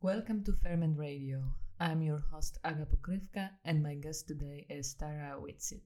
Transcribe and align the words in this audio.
Welcome 0.00 0.44
to 0.44 0.52
Ferment 0.52 0.96
Radio. 0.96 1.42
I'm 1.80 2.02
your 2.02 2.20
host 2.30 2.60
Aga 2.62 2.86
Pokrivka, 2.86 3.50
and 3.64 3.82
my 3.82 3.96
guest 3.96 4.28
today 4.28 4.64
is 4.70 4.94
Tara 4.94 5.36
Whitsitt. 5.40 5.82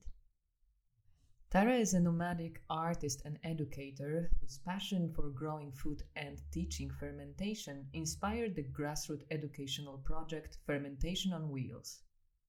Tara 1.49 1.73
is 1.73 1.95
a 1.95 1.99
nomadic 1.99 2.61
artist 2.69 3.23
and 3.25 3.39
educator 3.43 4.29
whose 4.39 4.59
passion 4.59 5.11
for 5.15 5.31
growing 5.31 5.71
food 5.71 6.03
and 6.15 6.39
teaching 6.51 6.91
fermentation 6.91 7.87
inspired 7.93 8.55
the 8.55 8.61
grassroots 8.61 9.25
educational 9.31 9.97
project 9.97 10.59
Fermentation 10.67 11.33
on 11.33 11.49
Wheels. 11.49 12.03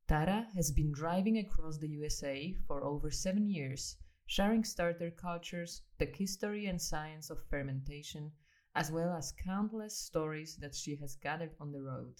Tara 0.06 0.46
has 0.54 0.70
been 0.70 0.92
driving 0.92 1.38
across 1.38 1.78
the 1.78 1.88
USA 1.88 2.54
for 2.66 2.84
over 2.84 3.10
seven 3.10 3.48
years, 3.48 3.96
sharing 4.26 4.64
starter 4.64 5.10
cultures, 5.10 5.80
the 5.96 6.04
history 6.04 6.66
and 6.66 6.82
science 6.82 7.30
of 7.30 7.42
fermentation, 7.48 8.32
as 8.74 8.90
well 8.90 9.14
as 9.14 9.32
countless 9.44 9.96
stories 9.96 10.56
that 10.56 10.74
she 10.74 10.96
has 10.96 11.16
gathered 11.16 11.54
on 11.60 11.70
the 11.70 11.80
road. 11.80 12.14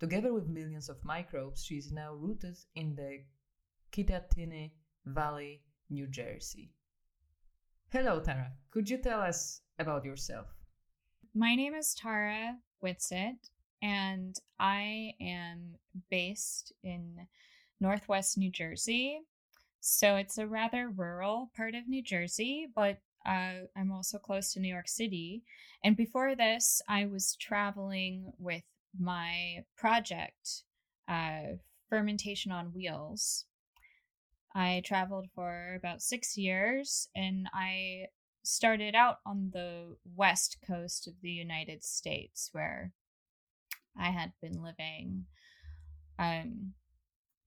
Together 0.00 0.32
with 0.32 0.48
millions 0.48 0.88
of 0.88 1.04
microbes, 1.04 1.64
she 1.64 1.76
is 1.76 1.92
now 1.92 2.14
rooted 2.14 2.56
in 2.74 2.94
the 2.94 3.24
Kittatinny 3.92 4.72
Valley, 5.04 5.62
New 5.90 6.06
Jersey. 6.06 6.72
Hello, 7.90 8.20
Tara. 8.20 8.52
Could 8.70 8.88
you 8.88 8.96
tell 8.96 9.20
us 9.20 9.60
about 9.78 10.04
yourself? 10.04 10.46
My 11.34 11.54
name 11.54 11.74
is 11.74 11.94
Tara 11.94 12.56
Whitsitt, 12.82 13.50
and 13.82 14.34
I 14.58 15.12
am 15.20 15.76
based 16.10 16.72
in 16.82 17.26
Northwest 17.80 18.38
New 18.38 18.50
Jersey. 18.50 19.20
So 19.80 20.16
it's 20.16 20.38
a 20.38 20.46
rather 20.46 20.88
rural 20.88 21.50
part 21.54 21.74
of 21.74 21.88
New 21.88 22.02
Jersey, 22.02 22.66
but 22.74 22.98
uh, 23.26 23.66
I'm 23.76 23.92
also 23.92 24.18
close 24.18 24.52
to 24.52 24.60
New 24.60 24.72
York 24.72 24.88
City. 24.88 25.42
And 25.84 25.96
before 25.96 26.34
this, 26.34 26.82
I 26.88 27.06
was 27.06 27.36
traveling 27.36 28.32
with 28.38 28.64
my 28.98 29.64
project, 29.76 30.64
uh, 31.08 31.56
Fermentation 31.88 32.52
on 32.52 32.66
Wheels. 32.66 33.46
I 34.54 34.82
traveled 34.84 35.28
for 35.34 35.74
about 35.74 36.02
six 36.02 36.36
years 36.36 37.08
and 37.16 37.48
I 37.54 38.06
started 38.44 38.94
out 38.94 39.18
on 39.24 39.50
the 39.52 39.96
west 40.16 40.58
coast 40.66 41.06
of 41.06 41.14
the 41.22 41.30
United 41.30 41.84
States 41.84 42.50
where 42.52 42.92
I 43.98 44.10
had 44.10 44.32
been 44.40 44.62
living. 44.62 45.26
Um, 46.18 46.74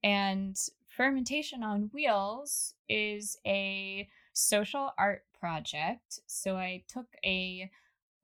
and 0.03 0.57
Fermentation 0.87 1.63
on 1.63 1.89
Wheels 1.93 2.75
is 2.87 3.37
a 3.45 4.07
social 4.33 4.91
art 4.97 5.23
project. 5.45 6.21
So 6.25 6.55
I 6.57 6.83
took 6.87 7.05
a 7.23 7.69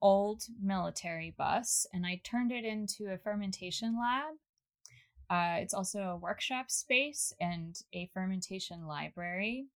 old 0.02 0.42
military 0.60 1.36
bus 1.38 1.86
and 1.94 2.04
I 2.04 2.20
turned 2.24 2.52
it 2.52 2.66
into 2.66 3.14
a 3.14 3.20
fermentation 3.20 3.96
lab. 4.00 4.34
Uh, 5.30 5.62
it's 5.62 5.76
also 5.76 6.00
a 6.00 6.18
workshop 6.18 6.72
space 6.72 7.32
and 7.40 7.80
a 7.94 8.10
fermentation 8.12 8.88
library. 8.88 9.68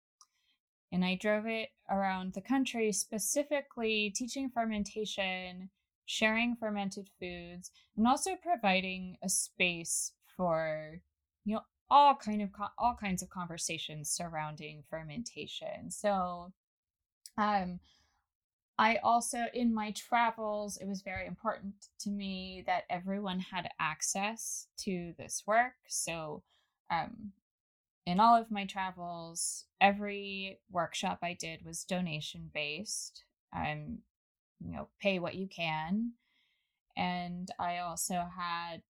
And 0.91 1.05
I 1.05 1.19
drove 1.21 1.45
it 1.45 1.69
around 1.87 2.33
the 2.33 2.41
country, 2.41 2.91
specifically 2.91 4.11
teaching 4.15 4.49
fermentation, 4.49 5.69
sharing 6.07 6.55
fermented 6.55 7.09
foods, 7.19 7.69
and 7.95 8.07
also 8.07 8.31
providing 8.41 9.17
a 9.23 9.29
space 9.29 10.13
for 10.35 10.99
you 11.43 11.55
know 11.55 11.61
all 11.91 12.15
kind 12.15 12.41
of 12.41 12.49
all 12.79 12.97
kinds 12.99 13.21
of 13.21 13.29
conversations 13.29 14.09
surrounding 14.09 14.83
fermentation. 14.89 15.91
So 15.91 16.51
um 17.37 17.79
I 18.77 18.97
also 18.97 19.45
in 19.53 19.73
my 19.73 19.91
travels 19.91 20.77
it 20.77 20.87
was 20.87 21.01
very 21.01 21.25
important 21.27 21.73
to 21.99 22.09
me 22.09 22.63
that 22.67 22.83
everyone 22.89 23.39
had 23.39 23.69
access 23.79 24.67
to 24.79 25.13
this 25.17 25.43
work. 25.47 25.75
So 25.87 26.43
um 26.91 27.33
in 28.05 28.19
all 28.19 28.35
of 28.35 28.51
my 28.51 28.65
travels, 28.65 29.65
every 29.81 30.59
workshop 30.71 31.19
I 31.23 31.33
did 31.33 31.65
was 31.65 31.83
donation 31.85 32.51
based. 32.53 33.23
Um 33.55 33.99
you 34.61 34.71
know, 34.73 34.89
pay 35.01 35.19
what 35.19 35.35
you 35.35 35.47
can. 35.47 36.13
And 36.97 37.49
I 37.59 37.79
also 37.79 38.25
had 38.37 38.81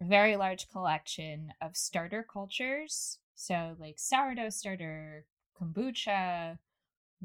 a 0.00 0.04
very 0.04 0.36
large 0.36 0.68
collection 0.70 1.52
of 1.62 1.76
starter 1.76 2.22
cultures. 2.22 3.18
So, 3.34 3.76
like 3.78 3.98
sourdough 3.98 4.50
starter, 4.50 5.26
kombucha, 5.60 6.58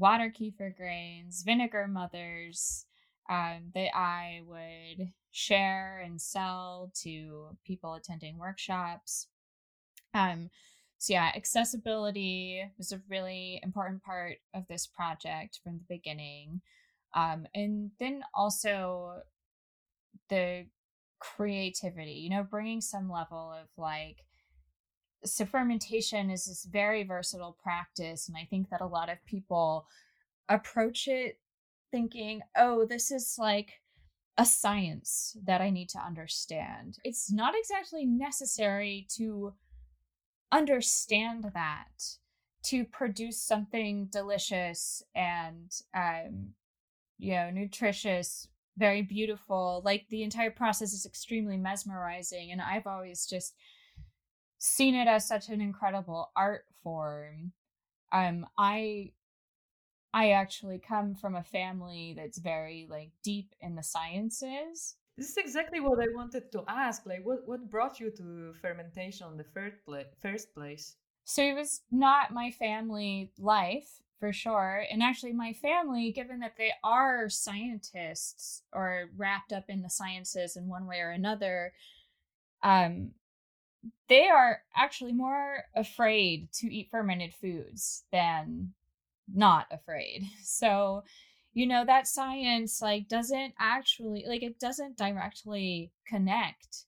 water 0.02 0.34
kefir 0.36 0.76
grains, 0.76 1.44
vinegar 1.44 1.86
mothers 1.86 2.86
um, 3.30 3.70
that 3.72 3.96
I 3.96 4.42
would 4.44 5.12
share 5.30 6.02
and 6.04 6.20
sell 6.20 6.90
to 7.02 7.56
people 7.64 7.94
attending 7.94 8.36
workshops. 8.36 9.28
Um, 10.12 10.50
so, 10.98 11.12
yeah, 11.12 11.30
accessibility 11.36 12.64
was 12.76 12.90
a 12.90 13.00
really 13.08 13.60
important 13.62 14.02
part 14.02 14.38
of 14.54 14.66
this 14.66 14.88
project 14.88 15.60
from 15.62 15.78
the 15.78 15.94
beginning. 15.96 16.62
Um, 17.14 17.46
and 17.54 17.92
then 18.00 18.24
also 18.34 19.22
the 20.30 20.66
creativity, 21.20 22.14
you 22.14 22.30
know, 22.30 22.42
bringing 22.42 22.80
some 22.80 23.08
level 23.08 23.52
of 23.52 23.68
like, 23.78 24.16
so 25.24 25.44
fermentation 25.44 26.30
is 26.30 26.46
this 26.46 26.64
very 26.64 27.04
versatile 27.04 27.56
practice. 27.62 28.28
And 28.28 28.36
I 28.36 28.46
think 28.48 28.70
that 28.70 28.80
a 28.80 28.86
lot 28.86 29.10
of 29.10 29.24
people 29.24 29.86
approach 30.48 31.08
it 31.08 31.38
thinking, 31.90 32.42
oh, 32.56 32.84
this 32.84 33.10
is 33.10 33.36
like 33.38 33.80
a 34.38 34.46
science 34.46 35.36
that 35.44 35.60
I 35.60 35.70
need 35.70 35.88
to 35.90 35.98
understand. 35.98 36.98
It's 37.04 37.30
not 37.30 37.54
exactly 37.56 38.06
necessary 38.06 39.06
to 39.16 39.52
understand 40.50 41.50
that 41.54 42.02
to 42.64 42.84
produce 42.84 43.40
something 43.40 44.08
delicious 44.10 45.02
and 45.14 45.70
um, 45.94 46.54
you 47.18 47.34
know, 47.34 47.50
nutritious, 47.50 48.48
very 48.76 49.02
beautiful. 49.02 49.82
Like 49.84 50.06
the 50.08 50.22
entire 50.22 50.50
process 50.50 50.92
is 50.92 51.06
extremely 51.06 51.56
mesmerizing. 51.56 52.50
And 52.50 52.60
I've 52.60 52.86
always 52.86 53.26
just 53.26 53.54
seen 54.62 54.94
it 54.94 55.08
as 55.08 55.26
such 55.26 55.48
an 55.48 55.60
incredible 55.60 56.30
art 56.36 56.64
form. 56.84 57.52
Um, 58.12 58.46
I 58.56 59.10
I 60.14 60.30
actually 60.30 60.78
come 60.78 61.14
from 61.16 61.34
a 61.34 61.42
family 61.42 62.14
that's 62.16 62.38
very 62.38 62.86
like 62.88 63.10
deep 63.24 63.54
in 63.60 63.74
the 63.74 63.82
sciences. 63.82 64.94
This 65.18 65.30
is 65.30 65.36
exactly 65.36 65.80
what 65.80 65.98
I 65.98 66.06
wanted 66.14 66.52
to 66.52 66.62
ask. 66.68 67.04
Like, 67.06 67.24
what 67.24 67.46
what 67.46 67.68
brought 67.68 67.98
you 67.98 68.10
to 68.12 68.54
fermentation 68.62 69.26
in 69.32 69.36
the 69.36 69.50
first 69.52 69.84
place? 69.84 70.06
First 70.20 70.54
place. 70.54 70.96
So 71.24 71.42
it 71.42 71.54
was 71.54 71.80
not 71.90 72.32
my 72.32 72.52
family 72.52 73.32
life 73.38 74.00
for 74.20 74.32
sure. 74.32 74.84
And 74.92 75.02
actually, 75.02 75.32
my 75.32 75.52
family, 75.54 76.12
given 76.12 76.38
that 76.40 76.56
they 76.56 76.70
are 76.84 77.28
scientists 77.28 78.62
or 78.72 79.10
wrapped 79.16 79.52
up 79.52 79.64
in 79.68 79.82
the 79.82 79.90
sciences 79.90 80.56
in 80.56 80.68
one 80.68 80.86
way 80.86 81.00
or 81.00 81.10
another, 81.10 81.72
um, 82.62 83.12
they 84.08 84.28
are 84.28 84.62
actually 84.76 85.12
more 85.12 85.64
afraid 85.74 86.52
to 86.52 86.72
eat 86.72 86.88
fermented 86.90 87.34
foods 87.34 88.04
than 88.12 88.72
not 89.32 89.66
afraid. 89.70 90.24
So, 90.42 91.04
you 91.54 91.66
know, 91.66 91.84
that 91.84 92.06
science 92.06 92.80
like 92.80 93.08
doesn't 93.08 93.54
actually 93.58 94.24
like 94.26 94.42
it 94.42 94.58
doesn't 94.58 94.96
directly 94.96 95.92
connect 96.06 96.84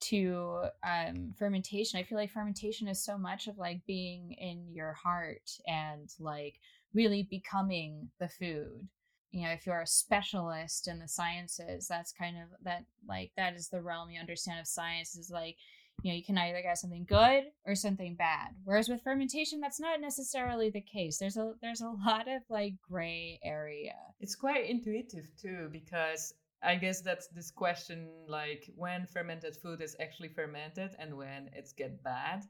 to 0.00 0.64
um, 0.82 1.34
fermentation. 1.38 1.98
I 1.98 2.02
feel 2.04 2.18
like 2.18 2.30
fermentation 2.30 2.88
is 2.88 3.04
so 3.04 3.18
much 3.18 3.46
of 3.46 3.58
like 3.58 3.84
being 3.86 4.32
in 4.32 4.72
your 4.72 4.92
heart 4.94 5.50
and 5.66 6.08
like 6.18 6.54
really 6.94 7.24
becoming 7.30 8.08
the 8.18 8.28
food. 8.28 8.88
You 9.30 9.42
know, 9.42 9.50
if 9.50 9.66
you're 9.66 9.80
a 9.80 9.86
specialist 9.86 10.88
in 10.88 10.98
the 10.98 11.08
sciences, 11.08 11.86
that's 11.86 12.12
kind 12.12 12.36
of 12.36 12.48
that 12.62 12.84
like 13.06 13.30
that 13.36 13.54
is 13.54 13.68
the 13.68 13.82
realm 13.82 14.10
you 14.10 14.18
understand 14.20 14.58
of 14.58 14.66
science 14.66 15.16
is 15.16 15.30
like, 15.30 15.56
you 16.02 16.10
know, 16.12 16.16
you 16.16 16.24
can 16.24 16.38
either 16.38 16.62
get 16.62 16.78
something 16.78 17.04
good 17.08 17.44
or 17.66 17.74
something 17.74 18.14
bad. 18.16 18.48
Whereas 18.64 18.88
with 18.88 19.02
fermentation, 19.02 19.60
that's 19.60 19.80
not 19.80 20.00
necessarily 20.00 20.70
the 20.70 20.80
case. 20.80 21.18
There's 21.18 21.36
a 21.36 21.52
there's 21.60 21.80
a 21.80 21.88
lot 22.06 22.28
of 22.28 22.42
like 22.48 22.74
gray 22.88 23.38
area. 23.44 23.94
It's 24.20 24.34
quite 24.34 24.68
intuitive 24.68 25.28
too, 25.40 25.68
because 25.72 26.34
I 26.62 26.76
guess 26.76 27.00
that's 27.00 27.28
this 27.28 27.50
question 27.50 28.08
like 28.28 28.70
when 28.76 29.06
fermented 29.06 29.56
food 29.56 29.80
is 29.80 29.96
actually 30.00 30.28
fermented 30.28 30.94
and 30.98 31.16
when 31.16 31.50
it's 31.54 31.72
get 31.72 32.02
bad. 32.02 32.44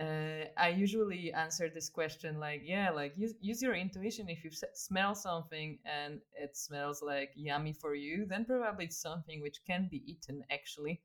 Uh, 0.00 0.46
I 0.56 0.70
usually 0.70 1.32
answer 1.32 1.68
this 1.68 1.88
question 1.88 2.40
like, 2.40 2.62
yeah, 2.64 2.90
like 2.90 3.16
use, 3.16 3.34
use 3.40 3.62
your 3.62 3.74
intuition. 3.74 4.28
If 4.28 4.42
you 4.42 4.50
s- 4.50 4.64
smell 4.74 5.14
something 5.14 5.78
and 5.84 6.20
it 6.34 6.56
smells 6.56 7.00
like 7.00 7.30
yummy 7.36 7.72
for 7.72 7.94
you, 7.94 8.26
then 8.26 8.44
probably 8.44 8.86
it's 8.86 9.00
something 9.00 9.40
which 9.40 9.60
can 9.64 9.86
be 9.88 10.02
eaten 10.10 10.42
actually. 10.50 11.00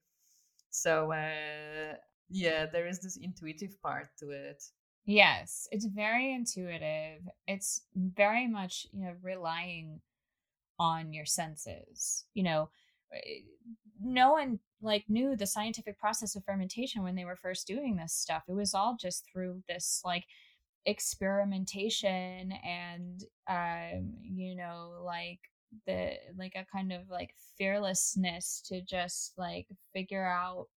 So, 0.69 1.11
uh, 1.11 1.95
yeah, 2.29 2.65
there 2.65 2.87
is 2.87 2.99
this 2.99 3.17
intuitive 3.17 3.81
part 3.81 4.09
to 4.19 4.29
it. 4.29 4.63
Yes, 5.05 5.67
it's 5.71 5.85
very 5.85 6.33
intuitive. 6.33 7.27
It's 7.47 7.81
very 7.95 8.47
much, 8.47 8.85
you 8.91 9.05
know, 9.05 9.13
relying 9.23 10.01
on 10.77 11.13
your 11.13 11.25
senses. 11.25 12.25
You 12.33 12.43
know, 12.43 12.69
eh, 13.13 13.41
no 14.01 14.31
one 14.31 14.59
like 14.81 15.05
knew 15.09 15.35
the 15.35 15.47
scientific 15.47 15.99
process 15.99 16.35
of 16.35 16.45
fermentation 16.45 17.03
when 17.03 17.15
they 17.15 17.25
were 17.25 17.35
first 17.35 17.67
doing 17.67 17.95
this 17.95 18.13
stuff. 18.13 18.43
It 18.47 18.53
was 18.53 18.73
all 18.73 18.95
just 18.99 19.25
through 19.31 19.63
this 19.67 20.01
like 20.05 20.25
experimentation 20.85 22.53
and 22.63 23.23
um 23.49 24.13
you 24.23 24.55
know 24.55 25.01
like 25.03 25.39
the 25.85 26.13
like 26.37 26.53
a 26.55 26.65
kind 26.71 26.91
of 26.91 27.09
like 27.09 27.33
fearlessness 27.57 28.61
to 28.65 28.81
just 28.81 29.33
like 29.37 29.67
figure 29.93 30.25
out 30.25 30.67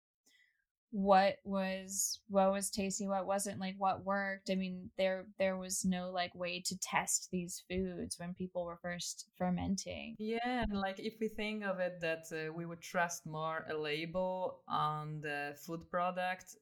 what 0.92 1.36
was 1.44 2.20
what 2.28 2.52
was 2.52 2.70
tasty 2.70 3.08
what 3.08 3.26
wasn't 3.26 3.58
like 3.58 3.74
what 3.78 4.04
worked. 4.04 4.50
I 4.50 4.56
mean 4.56 4.90
there 4.98 5.24
there 5.38 5.56
was 5.56 5.84
no 5.86 6.10
like 6.10 6.34
way 6.34 6.62
to 6.66 6.78
test 6.78 7.28
these 7.32 7.64
foods 7.68 8.18
when 8.18 8.34
people 8.34 8.66
were 8.66 8.78
first 8.82 9.30
fermenting. 9.38 10.16
Yeah 10.18 10.66
like 10.70 11.00
if 11.00 11.14
we 11.18 11.28
think 11.28 11.64
of 11.64 11.80
it 11.80 11.98
that 12.02 12.24
uh, 12.30 12.52
we 12.52 12.66
would 12.66 12.82
trust 12.82 13.24
more 13.26 13.64
a 13.70 13.74
label 13.74 14.60
on 14.68 15.22
the 15.22 15.56
food 15.66 15.88
product 15.90 16.56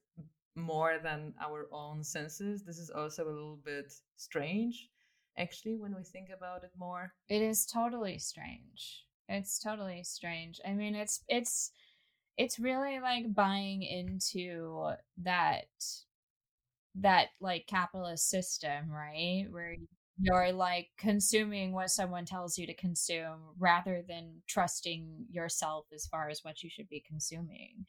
more 0.55 0.97
than 1.03 1.33
our 1.41 1.67
own 1.71 2.03
senses 2.03 2.63
this 2.63 2.77
is 2.77 2.89
also 2.89 3.25
a 3.25 3.31
little 3.31 3.59
bit 3.63 3.93
strange 4.15 4.89
actually 5.37 5.75
when 5.75 5.95
we 5.95 6.03
think 6.03 6.29
about 6.35 6.63
it 6.63 6.71
more. 6.77 7.13
It 7.29 7.41
is 7.41 7.65
totally 7.65 8.19
strange. 8.19 9.05
It's 9.29 9.59
totally 9.59 10.03
strange. 10.03 10.59
I 10.65 10.73
mean 10.73 10.95
it's 10.95 11.23
it's 11.27 11.71
it's 12.37 12.59
really 12.59 12.99
like 12.99 13.33
buying 13.33 13.83
into 13.83 14.91
that 15.23 15.65
that 16.95 17.27
like 17.39 17.67
capitalist 17.67 18.29
system 18.29 18.89
right? 18.89 19.45
Where 19.49 19.75
you're 20.19 20.51
like 20.51 20.89
consuming 20.97 21.71
what 21.71 21.89
someone 21.89 22.25
tells 22.25 22.57
you 22.57 22.67
to 22.67 22.73
consume 22.75 23.39
rather 23.57 24.03
than 24.07 24.41
trusting 24.47 25.25
yourself 25.31 25.85
as 25.93 26.05
far 26.05 26.29
as 26.29 26.43
what 26.43 26.61
you 26.61 26.69
should 26.69 26.89
be 26.89 27.03
consuming 27.07 27.85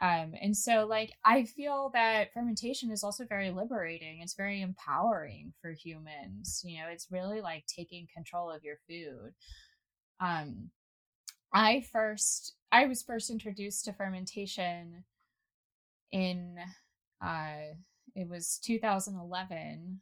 um, 0.00 0.34
and 0.40 0.56
so, 0.56 0.86
like, 0.88 1.12
I 1.24 1.44
feel 1.44 1.90
that 1.92 2.32
fermentation 2.32 2.90
is 2.92 3.02
also 3.02 3.24
very 3.24 3.50
liberating. 3.50 4.20
It's 4.22 4.34
very 4.34 4.62
empowering 4.62 5.52
for 5.60 5.72
humans. 5.72 6.62
You 6.64 6.78
know, 6.78 6.88
it's 6.88 7.10
really 7.10 7.40
like 7.40 7.66
taking 7.66 8.06
control 8.14 8.50
of 8.50 8.62
your 8.62 8.76
food. 8.88 9.32
Um, 10.20 10.70
I 11.52 11.80
first, 11.92 12.54
I 12.70 12.86
was 12.86 13.02
first 13.02 13.30
introduced 13.30 13.86
to 13.86 13.92
fermentation 13.92 15.04
in, 16.12 16.56
uh, 17.20 17.74
it 18.14 18.28
was 18.28 18.60
2011 18.64 20.00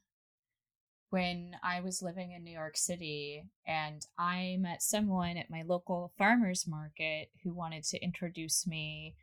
when 1.09 1.57
I 1.63 1.81
was 1.81 2.03
living 2.03 2.33
in 2.33 2.45
New 2.45 2.53
York 2.53 2.77
City, 2.77 3.45
and 3.67 4.05
I 4.19 4.59
met 4.61 4.83
someone 4.83 5.39
at 5.39 5.49
my 5.49 5.63
local 5.63 6.13
farmers 6.19 6.67
market 6.67 7.31
who 7.43 7.55
wanted 7.55 7.85
to 7.85 8.03
introduce 8.03 8.67
me 8.67 9.15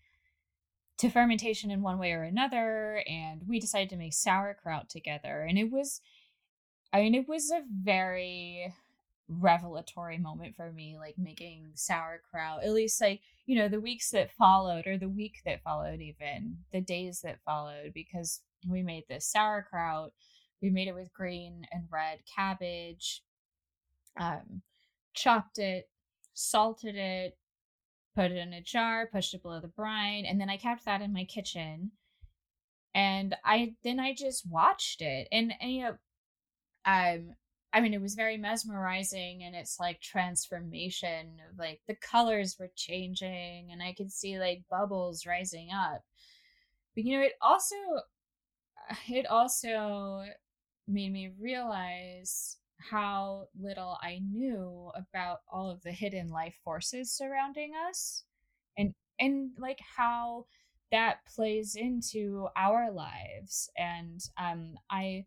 to 0.98 1.10
fermentation 1.10 1.72
in 1.72 1.82
one 1.82 1.98
way 1.98 2.12
or 2.12 2.24
another 2.24 3.04
and 3.08 3.42
we 3.48 3.60
decided 3.60 3.90
to 3.90 3.98
make 3.98 4.14
sauerkraut 4.14 4.90
together 4.90 5.42
and 5.48 5.58
it 5.58 5.72
was 5.72 6.02
i 6.92 7.02
mean 7.02 7.16
it 7.16 7.28
was 7.28 7.52
a 7.52 7.64
very 7.84 8.74
revelatory 9.28 10.18
moment 10.18 10.56
for 10.56 10.72
me 10.72 10.98
like 10.98 11.16
making 11.18 11.72
sauerkraut 11.74 12.64
at 12.64 12.72
least 12.72 13.02
like 13.02 13.22
you 13.46 13.58
know 13.58 13.68
the 13.68 13.80
weeks 13.80 14.12
that 14.12 14.32
followed 14.32 14.86
or 14.86 14.98
the 14.98 15.10
week 15.10 15.42
that 15.46 15.64
followed 15.64 16.02
even 16.02 16.58
the 16.72 16.82
days 16.82 17.22
that 17.22 17.40
followed 17.46 17.92
because 17.94 18.42
we 18.68 18.84
made 18.84 19.04
this 19.10 19.26
sauerkraut 19.26 20.12
we 20.62 20.70
made 20.70 20.88
it 20.88 20.96
with 20.96 21.14
green 21.14 21.66
and 21.72 21.84
red 21.92 22.20
cabbage 22.36 23.24
um 24.20 24.62
chopped 25.14 25.58
it 25.58 25.90
salted 26.34 26.96
it 26.96 27.38
put 28.16 28.32
it 28.32 28.38
in 28.38 28.54
a 28.54 28.62
jar, 28.62 29.08
pushed 29.12 29.34
it 29.34 29.42
below 29.42 29.60
the 29.60 29.68
brine, 29.68 30.26
and 30.26 30.40
then 30.40 30.50
I 30.50 30.58
kept 30.58 30.86
that 30.86 31.02
in 31.02 31.14
my 31.14 31.26
kitchen. 31.26 31.92
And 32.96 33.36
I 33.44 33.76
then 33.84 34.00
I 34.00 34.14
just 34.14 34.50
watched 34.50 35.02
it, 35.02 35.28
and, 35.32 35.54
and 35.60 35.72
you 35.72 35.82
know, 35.84 35.98
um, 36.86 37.36
I 37.74 37.82
mean, 37.82 37.94
it 37.94 38.02
was 38.02 38.14
very 38.14 38.38
mesmerizing, 38.38 39.44
and 39.44 39.56
it's 39.56 39.80
like 39.80 40.00
transformation 40.00 41.40
of 41.50 41.58
like 41.58 41.82
the 41.88 41.96
colors 41.96 42.58
were 42.60 42.72
changing, 42.76 43.70
and 43.72 43.82
I 43.82 43.94
could 43.94 44.12
see 44.12 44.40
like 44.40 44.64
bubbles 44.70 45.26
rising 45.26 45.70
up. 45.72 46.04
But 46.96 47.06
you 47.06 47.18
know, 47.18 47.26
it 47.26 47.34
also, 47.42 47.76
it 49.10 49.26
also 49.28 50.24
made 50.88 51.12
me 51.12 51.32
realize 51.40 52.58
how 52.90 53.48
little 53.60 53.98
I 54.02 54.20
knew 54.20 54.92
about 54.96 55.42
all 55.52 55.70
of 55.70 55.82
the 55.84 55.92
hidden 55.92 56.30
life 56.30 56.56
forces 56.64 57.12
surrounding 57.12 57.74
us 57.90 58.24
and 58.78 58.94
and 59.20 59.52
like 59.58 59.80
how 59.98 60.46
that 60.92 61.26
plays 61.26 61.76
into 61.76 62.48
our 62.56 62.92
lives. 62.92 63.70
And 63.78 64.22
um 64.38 64.76
I 64.90 65.26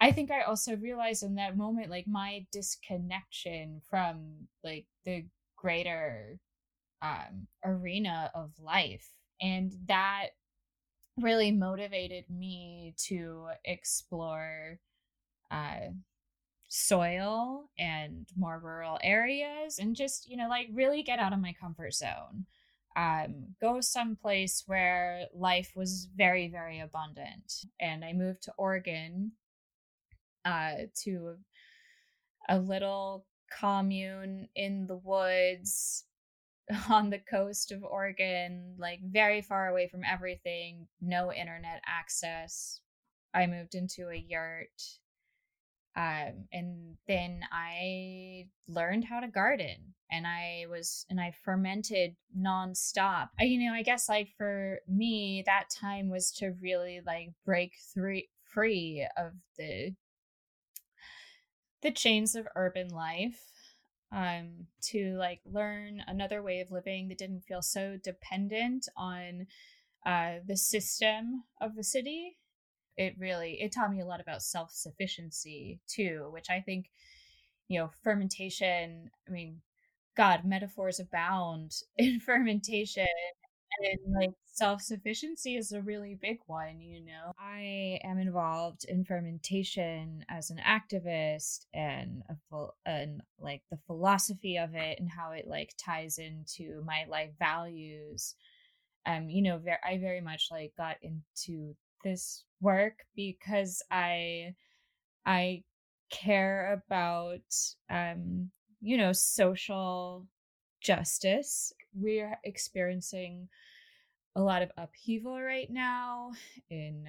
I 0.00 0.12
think 0.12 0.30
I 0.30 0.42
also 0.42 0.76
realized 0.76 1.22
in 1.22 1.36
that 1.36 1.56
moment 1.56 1.90
like 1.90 2.06
my 2.06 2.46
disconnection 2.52 3.80
from 3.88 4.48
like 4.62 4.86
the 5.04 5.26
greater 5.56 6.38
um 7.02 7.48
arena 7.64 8.30
of 8.34 8.52
life. 8.60 9.08
And 9.40 9.72
that 9.86 10.28
really 11.18 11.52
motivated 11.52 12.30
me 12.30 12.94
to 13.08 13.48
explore 13.64 14.80
uh 15.50 15.88
soil 16.68 17.70
and 17.78 18.26
more 18.36 18.58
rural 18.58 18.98
areas 19.02 19.78
and 19.78 19.94
just 19.94 20.28
you 20.28 20.36
know 20.36 20.48
like 20.48 20.68
really 20.72 21.02
get 21.02 21.18
out 21.18 21.32
of 21.32 21.40
my 21.40 21.54
comfort 21.60 21.94
zone. 21.94 22.46
Um, 22.96 23.54
go 23.60 23.82
someplace 23.82 24.64
where 24.66 25.26
life 25.34 25.72
was 25.76 26.08
very 26.16 26.48
very 26.48 26.80
abundant. 26.80 27.52
And 27.80 28.04
i 28.04 28.12
moved 28.12 28.42
to 28.44 28.52
oregon 28.58 29.32
uh, 30.44 30.86
to 31.02 31.36
a 32.48 32.58
little 32.58 33.26
commune 33.50 34.48
in 34.54 34.86
the 34.86 34.96
woods 34.96 36.04
on 36.90 37.10
the 37.10 37.18
coast 37.18 37.72
of 37.72 37.84
oregon 37.84 38.74
like 38.78 39.00
very 39.02 39.42
far 39.42 39.68
away 39.68 39.88
from 39.88 40.02
everything 40.04 40.86
no 41.00 41.32
internet 41.32 41.80
access. 41.86 42.80
I 43.34 43.46
moved 43.46 43.74
into 43.74 44.08
a 44.08 44.16
yurt 44.16 44.82
um, 45.96 46.46
and 46.52 46.96
then 47.08 47.40
I 47.50 48.48
learned 48.68 49.04
how 49.04 49.20
to 49.20 49.28
garden 49.28 49.94
and 50.10 50.26
I 50.26 50.66
was, 50.70 51.06
and 51.10 51.20
I 51.20 51.32
fermented 51.42 52.16
nonstop. 52.38 53.30
I, 53.40 53.44
you 53.44 53.66
know, 53.66 53.74
I 53.74 53.82
guess 53.82 54.08
like 54.08 54.28
for 54.36 54.80
me, 54.86 55.42
that 55.46 55.70
time 55.70 56.10
was 56.10 56.30
to 56.32 56.54
really 56.60 57.00
like 57.04 57.30
break 57.44 57.72
through 57.92 58.22
free 58.44 59.06
of 59.16 59.32
the, 59.58 59.94
the 61.82 61.90
chains 61.90 62.34
of 62.34 62.46
urban 62.54 62.88
life 62.88 63.40
um 64.12 64.66
to 64.80 65.16
like 65.18 65.40
learn 65.44 66.02
another 66.06 66.42
way 66.42 66.60
of 66.60 66.70
living 66.70 67.08
that 67.08 67.18
didn't 67.18 67.42
feel 67.42 67.60
so 67.60 67.98
dependent 68.02 68.88
on 68.96 69.46
uh 70.04 70.34
the 70.46 70.56
system 70.56 71.42
of 71.60 71.74
the 71.74 71.82
city 71.82 72.38
it 72.96 73.14
really 73.18 73.60
it 73.60 73.72
taught 73.72 73.90
me 73.92 74.00
a 74.00 74.06
lot 74.06 74.20
about 74.20 74.42
self-sufficiency 74.42 75.80
too 75.86 76.28
which 76.32 76.50
i 76.50 76.60
think 76.60 76.90
you 77.68 77.78
know 77.78 77.90
fermentation 78.02 79.10
i 79.28 79.30
mean 79.30 79.60
god 80.16 80.44
metaphors 80.44 81.00
abound 81.00 81.72
in 81.96 82.20
fermentation 82.20 83.06
and 83.80 84.14
like 84.14 84.30
self-sufficiency 84.44 85.56
is 85.56 85.72
a 85.72 85.82
really 85.82 86.18
big 86.20 86.38
one 86.46 86.80
you 86.80 87.00
know? 87.04 87.32
I 87.38 88.00
am 88.04 88.18
involved 88.18 88.84
in 88.84 89.04
fermentation 89.04 90.24
as 90.28 90.50
an 90.50 90.58
activist 90.66 91.66
and 91.74 92.22
a 92.30 92.66
and 92.86 93.20
like 93.38 93.62
the 93.70 93.78
philosophy 93.86 94.56
of 94.56 94.74
it 94.74 94.98
and 94.98 95.10
how 95.10 95.32
it 95.32 95.46
like 95.46 95.74
ties 95.76 96.18
into 96.18 96.82
my 96.86 97.04
life 97.08 97.32
values. 97.38 98.34
Um 99.04 99.28
you 99.28 99.42
know 99.42 99.58
ver- 99.58 99.80
i 99.84 99.98
very 99.98 100.20
much 100.20 100.48
like 100.50 100.72
got 100.76 100.96
into 101.02 101.76
this 102.04 102.44
work 102.60 103.04
because 103.14 103.82
I 103.90 104.54
I 105.24 105.64
care 106.10 106.72
about 106.72 107.40
um 107.90 108.50
you 108.80 108.96
know 108.96 109.12
social 109.12 110.26
justice. 110.80 111.72
We're 111.94 112.38
experiencing 112.44 113.48
a 114.36 114.40
lot 114.40 114.62
of 114.62 114.70
upheaval 114.76 115.40
right 115.40 115.70
now 115.70 116.32
in 116.70 117.06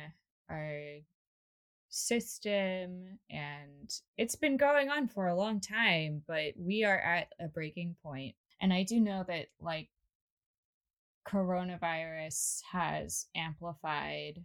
our 0.50 1.00
system 1.90 3.20
and 3.30 3.94
it's 4.18 4.36
been 4.36 4.58
going 4.58 4.90
on 4.90 5.08
for 5.08 5.28
a 5.28 5.36
long 5.36 5.60
time 5.60 6.22
but 6.28 6.54
we 6.58 6.84
are 6.84 7.00
at 7.00 7.28
a 7.40 7.48
breaking 7.48 7.96
point 8.04 8.36
and 8.62 8.74
i 8.74 8.84
do 8.84 9.00
know 9.00 9.24
that 9.28 9.48
like 9.62 9.90
coronavirus 11.28 12.60
has 12.72 13.28
amplified 13.36 14.44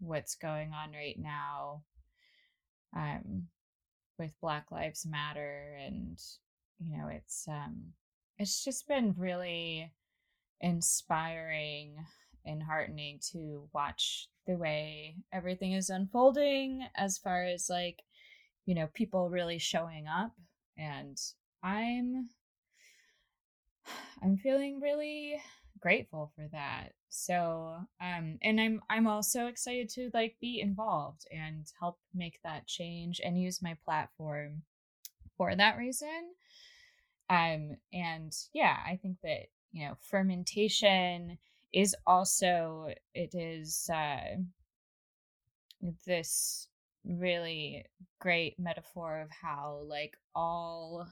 what's 0.00 0.34
going 0.34 0.72
on 0.72 0.92
right 0.92 1.18
now 1.18 1.82
um, 2.96 3.46
with 4.18 4.32
Black 4.40 4.70
Lives 4.70 5.06
Matter, 5.06 5.76
and 5.84 6.18
you 6.78 6.96
know, 6.96 7.08
it's 7.08 7.46
um, 7.48 7.92
it's 8.38 8.64
just 8.64 8.88
been 8.88 9.14
really 9.16 9.92
inspiring 10.60 11.96
and 12.44 12.62
heartening 12.62 13.18
to 13.32 13.68
watch 13.72 14.28
the 14.46 14.56
way 14.56 15.16
everything 15.32 15.72
is 15.72 15.90
unfolding 15.90 16.86
as 16.96 17.18
far 17.18 17.44
as 17.44 17.68
like 17.68 18.02
you 18.66 18.74
know 18.74 18.88
people 18.94 19.30
really 19.30 19.58
showing 19.58 20.06
up 20.06 20.32
and 20.78 21.18
i'm 21.62 22.28
i'm 24.22 24.36
feeling 24.36 24.80
really 24.80 25.40
grateful 25.80 26.32
for 26.36 26.46
that. 26.52 26.90
So 27.08 27.76
um 28.00 28.38
and 28.42 28.60
i'm 28.60 28.80
i'm 28.88 29.06
also 29.06 29.46
excited 29.46 29.88
to 29.90 30.10
like 30.14 30.36
be 30.40 30.60
involved 30.60 31.26
and 31.32 31.66
help 31.80 31.98
make 32.14 32.40
that 32.44 32.66
change 32.66 33.20
and 33.24 33.40
use 33.40 33.62
my 33.62 33.76
platform 33.84 34.62
for 35.36 35.54
that 35.56 35.76
reason. 35.78 36.34
Um 37.28 37.76
and 37.92 38.32
yeah 38.52 38.76
i 38.86 38.96
think 38.96 39.18
that 39.22 39.46
you 39.72 39.86
know 39.86 39.96
fermentation 40.02 41.38
is 41.72 41.94
also 42.06 42.88
it 43.14 43.34
is 43.34 43.88
uh 43.92 44.36
this 46.06 46.68
really 47.04 47.84
great 48.20 48.58
metaphor 48.58 49.20
of 49.20 49.30
how 49.30 49.82
like 49.86 50.16
all 50.34 51.06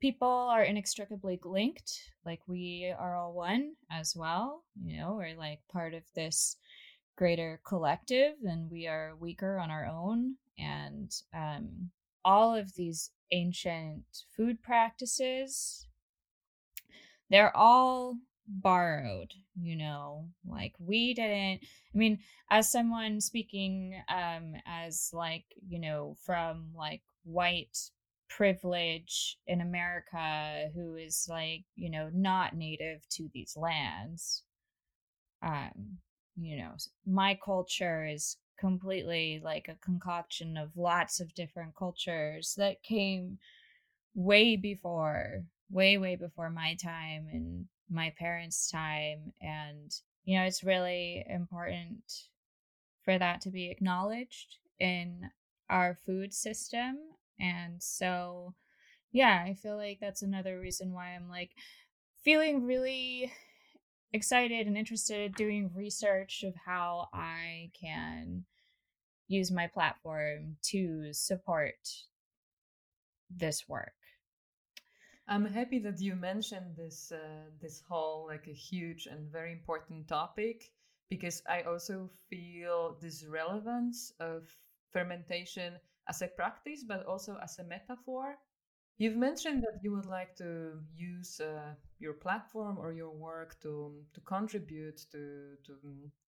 people 0.00 0.28
are 0.28 0.62
inextricably 0.62 1.38
linked 1.44 1.92
like 2.24 2.40
we 2.46 2.92
are 2.98 3.16
all 3.16 3.32
one 3.32 3.72
as 3.90 4.14
well 4.16 4.62
you 4.84 4.98
know 4.98 5.14
we're 5.14 5.36
like 5.36 5.60
part 5.72 5.94
of 5.94 6.02
this 6.14 6.56
greater 7.16 7.60
collective 7.66 8.34
and 8.44 8.70
we 8.70 8.86
are 8.86 9.16
weaker 9.18 9.58
on 9.58 9.70
our 9.70 9.86
own. 9.86 10.36
And 10.58 11.10
um, 11.34 11.90
all 12.24 12.54
of 12.54 12.74
these 12.74 13.10
ancient 13.32 14.04
food 14.36 14.62
practices 14.62 15.86
they're 17.28 17.56
all 17.56 18.16
borrowed 18.46 19.32
you 19.60 19.74
know 19.74 20.28
like 20.46 20.72
we 20.78 21.12
didn't 21.12 21.58
i 21.92 21.98
mean 21.98 22.16
as 22.50 22.70
someone 22.70 23.20
speaking 23.20 24.00
um 24.08 24.54
as 24.64 25.10
like 25.12 25.42
you 25.68 25.80
know 25.80 26.16
from 26.24 26.66
like 26.76 27.02
white 27.24 27.76
privilege 28.28 29.38
in 29.46 29.60
america 29.60 30.68
who 30.74 30.94
is 30.96 31.26
like 31.30 31.64
you 31.74 31.90
know 31.90 32.10
not 32.12 32.54
native 32.54 33.06
to 33.08 33.28
these 33.32 33.56
lands 33.56 34.42
um 35.42 35.98
you 36.36 36.56
know 36.56 36.72
my 37.06 37.38
culture 37.44 38.06
is 38.06 38.36
completely 38.58 39.40
like 39.44 39.68
a 39.68 39.84
concoction 39.84 40.56
of 40.56 40.76
lots 40.76 41.20
of 41.20 41.34
different 41.34 41.74
cultures 41.76 42.54
that 42.56 42.82
came 42.82 43.38
way 44.14 44.56
before 44.56 45.44
way 45.70 45.98
way 45.98 46.16
before 46.16 46.50
my 46.50 46.74
time 46.74 47.26
and 47.32 47.66
my 47.88 48.12
parents' 48.18 48.70
time. 48.70 49.32
And, 49.40 49.94
you 50.24 50.38
know, 50.38 50.44
it's 50.44 50.64
really 50.64 51.24
important 51.28 52.28
for 53.04 53.18
that 53.18 53.40
to 53.42 53.50
be 53.50 53.70
acknowledged 53.70 54.58
in 54.78 55.30
our 55.70 55.94
food 55.94 56.34
system. 56.34 56.98
And 57.38 57.82
so, 57.82 58.54
yeah, 59.12 59.44
I 59.46 59.54
feel 59.54 59.76
like 59.76 59.98
that's 60.00 60.22
another 60.22 60.58
reason 60.58 60.92
why 60.92 61.14
I'm 61.14 61.28
like 61.28 61.50
feeling 62.22 62.64
really 62.64 63.32
excited 64.12 64.66
and 64.66 64.76
interested 64.76 65.34
doing 65.34 65.70
research 65.74 66.42
of 66.44 66.54
how 66.64 67.08
I 67.12 67.70
can 67.78 68.44
use 69.28 69.50
my 69.50 69.66
platform 69.66 70.56
to 70.62 71.12
support 71.12 71.74
this 73.30 73.68
work. 73.68 73.92
I'm 75.28 75.44
happy 75.44 75.80
that 75.80 76.00
you 76.00 76.14
mentioned 76.14 76.76
this 76.76 77.10
uh, 77.10 77.50
this 77.60 77.82
whole 77.88 78.26
like 78.26 78.46
a 78.46 78.52
huge 78.52 79.06
and 79.06 79.30
very 79.30 79.52
important 79.52 80.06
topic 80.06 80.70
because 81.10 81.42
I 81.48 81.62
also 81.62 82.08
feel 82.30 82.96
this 83.00 83.24
relevance 83.24 84.12
of 84.20 84.48
fermentation 84.92 85.78
as 86.08 86.22
a 86.22 86.28
practice, 86.28 86.84
but 86.86 87.04
also 87.06 87.38
as 87.42 87.58
a 87.58 87.64
metaphor. 87.64 88.36
You've 88.98 89.16
mentioned 89.16 89.62
that 89.62 89.80
you 89.82 89.92
would 89.92 90.06
like 90.06 90.34
to 90.36 90.80
use 90.96 91.38
uh, 91.40 91.74
your 91.98 92.14
platform 92.14 92.78
or 92.78 92.92
your 92.92 93.10
work 93.10 93.60
to 93.60 93.92
to 94.14 94.20
contribute 94.20 95.04
to 95.12 95.56
to 95.64 95.72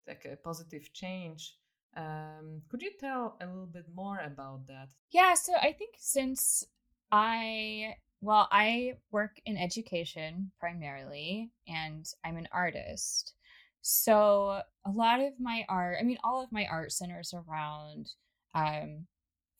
like 0.07 0.25
a 0.25 0.35
positive 0.35 0.91
change. 0.93 1.55
Um, 1.95 2.61
could 2.69 2.81
you 2.81 2.91
tell 2.99 3.37
a 3.41 3.45
little 3.45 3.71
bit 3.71 3.85
more 3.95 4.19
about 4.19 4.67
that? 4.67 4.89
Yeah, 5.11 5.33
so 5.33 5.53
I 5.55 5.71
think 5.71 5.95
since 5.97 6.65
I 7.11 7.95
well, 8.21 8.47
I 8.51 8.93
work 9.11 9.39
in 9.45 9.57
education 9.57 10.51
primarily, 10.59 11.51
and 11.67 12.05
I'm 12.25 12.37
an 12.37 12.47
artist. 12.51 13.33
So 13.81 14.61
a 14.85 14.91
lot 14.91 15.21
of 15.21 15.39
my 15.39 15.65
art, 15.69 15.97
I 15.99 16.03
mean, 16.03 16.17
all 16.23 16.43
of 16.43 16.51
my 16.51 16.65
art 16.65 16.91
centers 16.91 17.33
around 17.33 18.09
um, 18.53 19.05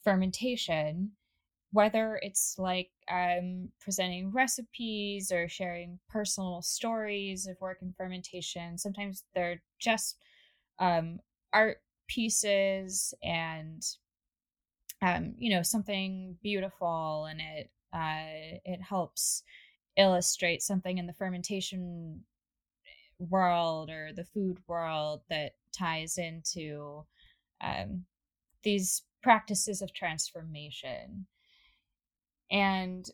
fermentation, 0.07 1.11
whether 1.73 2.17
it's 2.21 2.55
like 2.57 2.89
um, 3.11 3.67
presenting 3.81 4.31
recipes 4.31 5.33
or 5.33 5.49
sharing 5.49 5.99
personal 6.07 6.61
stories 6.61 7.45
of 7.45 7.59
work 7.59 7.79
in 7.81 7.93
fermentation. 7.97 8.77
Sometimes 8.77 9.25
they're 9.35 9.61
just 9.79 10.15
um, 10.79 11.19
art 11.51 11.79
pieces 12.07 13.13
and 13.21 13.83
um, 15.01 15.33
you 15.37 15.49
know 15.49 15.61
something 15.61 16.37
beautiful 16.41 17.25
and 17.29 17.41
it 17.41 17.69
uh, 17.93 18.57
it 18.63 18.81
helps 18.81 19.43
illustrate 19.97 20.61
something 20.61 20.99
in 20.99 21.05
the 21.05 21.13
fermentation 21.13 22.23
world 23.19 23.89
or 23.89 24.11
the 24.15 24.23
food 24.23 24.57
world 24.67 25.19
that 25.29 25.55
ties 25.77 26.17
into 26.17 27.03
um, 27.59 28.05
these 28.63 29.03
practices 29.21 29.81
of 29.81 29.93
transformation. 29.93 31.27
And 32.49 33.09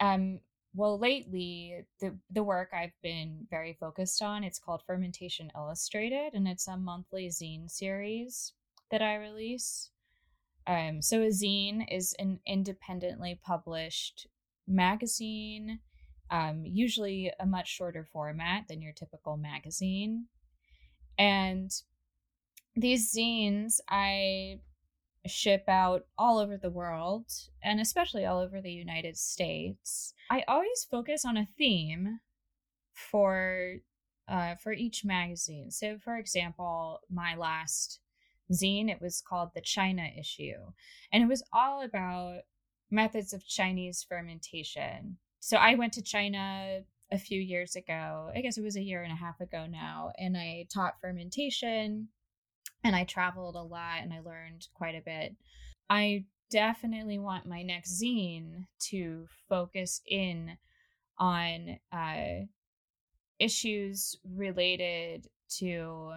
um, 0.00 0.40
well, 0.74 0.98
lately 0.98 1.86
the 2.00 2.18
the 2.30 2.44
work 2.44 2.70
I've 2.74 3.00
been 3.02 3.46
very 3.50 3.76
focused 3.80 4.20
on 4.22 4.44
it's 4.44 4.58
called 4.58 4.82
Fermentation 4.86 5.50
Illustrated, 5.56 6.34
and 6.34 6.46
it's 6.46 6.68
a 6.68 6.76
monthly 6.76 7.28
zine 7.28 7.70
series 7.70 8.52
that 8.90 9.00
I 9.02 9.16
release. 9.16 9.90
Um, 10.66 11.00
so 11.00 11.22
a 11.22 11.28
zine 11.28 11.86
is 11.90 12.14
an 12.18 12.40
independently 12.46 13.40
published 13.42 14.26
magazine, 14.66 15.78
um, 16.30 16.64
usually 16.66 17.32
a 17.38 17.46
much 17.46 17.68
shorter 17.68 18.04
format 18.04 18.64
than 18.68 18.82
your 18.82 18.92
typical 18.92 19.36
magazine. 19.36 20.26
And 21.18 21.70
these 22.74 23.14
zines 23.14 23.80
I 23.88 24.60
ship 25.28 25.64
out 25.68 26.06
all 26.18 26.38
over 26.38 26.56
the 26.56 26.70
world 26.70 27.30
and 27.62 27.80
especially 27.80 28.24
all 28.24 28.40
over 28.40 28.60
the 28.60 28.72
United 28.72 29.16
States. 29.16 30.14
I 30.30 30.44
always 30.48 30.86
focus 30.90 31.24
on 31.24 31.36
a 31.36 31.48
theme 31.58 32.20
for 32.92 33.76
uh, 34.28 34.56
for 34.56 34.72
each 34.72 35.04
magazine. 35.04 35.70
So, 35.70 35.98
for 35.98 36.16
example, 36.16 37.00
my 37.08 37.36
last 37.36 38.00
zine. 38.52 38.90
It 38.90 39.00
was 39.00 39.22
called 39.26 39.50
The 39.54 39.60
China 39.60 40.08
Issue. 40.18 40.72
And 41.12 41.22
it 41.22 41.28
was 41.28 41.42
all 41.52 41.82
about 41.82 42.40
methods 42.90 43.32
of 43.32 43.46
Chinese 43.46 44.04
fermentation. 44.08 45.18
So 45.40 45.56
I 45.56 45.74
went 45.74 45.92
to 45.94 46.02
China 46.02 46.80
a 47.12 47.18
few 47.18 47.40
years 47.40 47.76
ago. 47.76 48.30
I 48.34 48.40
guess 48.40 48.58
it 48.58 48.64
was 48.64 48.76
a 48.76 48.82
year 48.82 49.02
and 49.02 49.12
a 49.12 49.16
half 49.16 49.40
ago 49.40 49.66
now. 49.66 50.12
And 50.18 50.36
I 50.36 50.66
taught 50.72 51.00
fermentation 51.00 52.08
and 52.86 52.94
I 52.94 53.02
traveled 53.04 53.56
a 53.56 53.62
lot 53.62 53.98
and 54.00 54.12
I 54.12 54.20
learned 54.20 54.68
quite 54.72 54.94
a 54.94 55.02
bit. 55.04 55.34
I 55.90 56.24
definitely 56.50 57.18
want 57.18 57.44
my 57.44 57.62
next 57.62 58.00
zine 58.00 58.66
to 58.90 59.26
focus 59.48 60.00
in 60.06 60.56
on 61.18 61.80
uh, 61.92 62.46
issues 63.40 64.16
related 64.24 65.26
to 65.58 66.12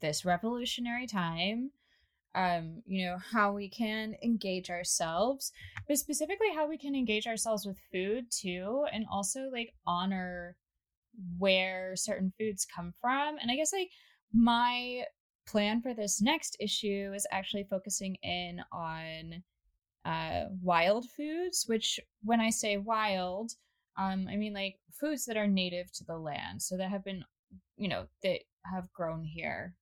this 0.00 0.24
revolutionary 0.24 1.06
time 1.06 1.70
um 2.34 2.82
you 2.84 3.06
know 3.06 3.16
how 3.32 3.52
we 3.52 3.68
can 3.68 4.14
engage 4.22 4.68
ourselves 4.68 5.52
but 5.88 5.96
specifically 5.96 6.52
how 6.54 6.68
we 6.68 6.76
can 6.76 6.94
engage 6.94 7.26
ourselves 7.26 7.64
with 7.64 7.78
food 7.90 8.26
too 8.30 8.84
and 8.92 9.06
also 9.10 9.48
like 9.50 9.72
honor 9.86 10.54
where 11.38 11.96
certain 11.96 12.30
foods 12.38 12.66
come 12.66 12.92
from 13.00 13.36
and 13.40 13.50
i 13.50 13.56
guess 13.56 13.72
like 13.72 13.88
my 14.34 15.02
plan 15.46 15.80
for 15.80 15.94
this 15.94 16.20
next 16.20 16.56
issue 16.60 17.12
is 17.14 17.26
actually 17.30 17.64
focusing 17.64 18.16
in 18.22 18.60
on 18.72 19.42
uh 20.04 20.44
wild 20.62 21.08
foods 21.10 21.64
which 21.66 22.00
when 22.22 22.40
i 22.40 22.50
say 22.50 22.76
wild 22.76 23.52
um 23.96 24.26
i 24.30 24.36
mean 24.36 24.52
like 24.52 24.76
foods 24.92 25.24
that 25.24 25.36
are 25.36 25.46
native 25.48 25.90
to 25.92 26.04
the 26.04 26.16
land 26.16 26.60
so 26.62 26.76
that 26.76 26.90
have 26.90 27.04
been 27.04 27.24
you 27.76 27.88
know 27.88 28.06
that 28.22 28.40
have 28.64 28.92
grown 28.92 29.24
here 29.24 29.74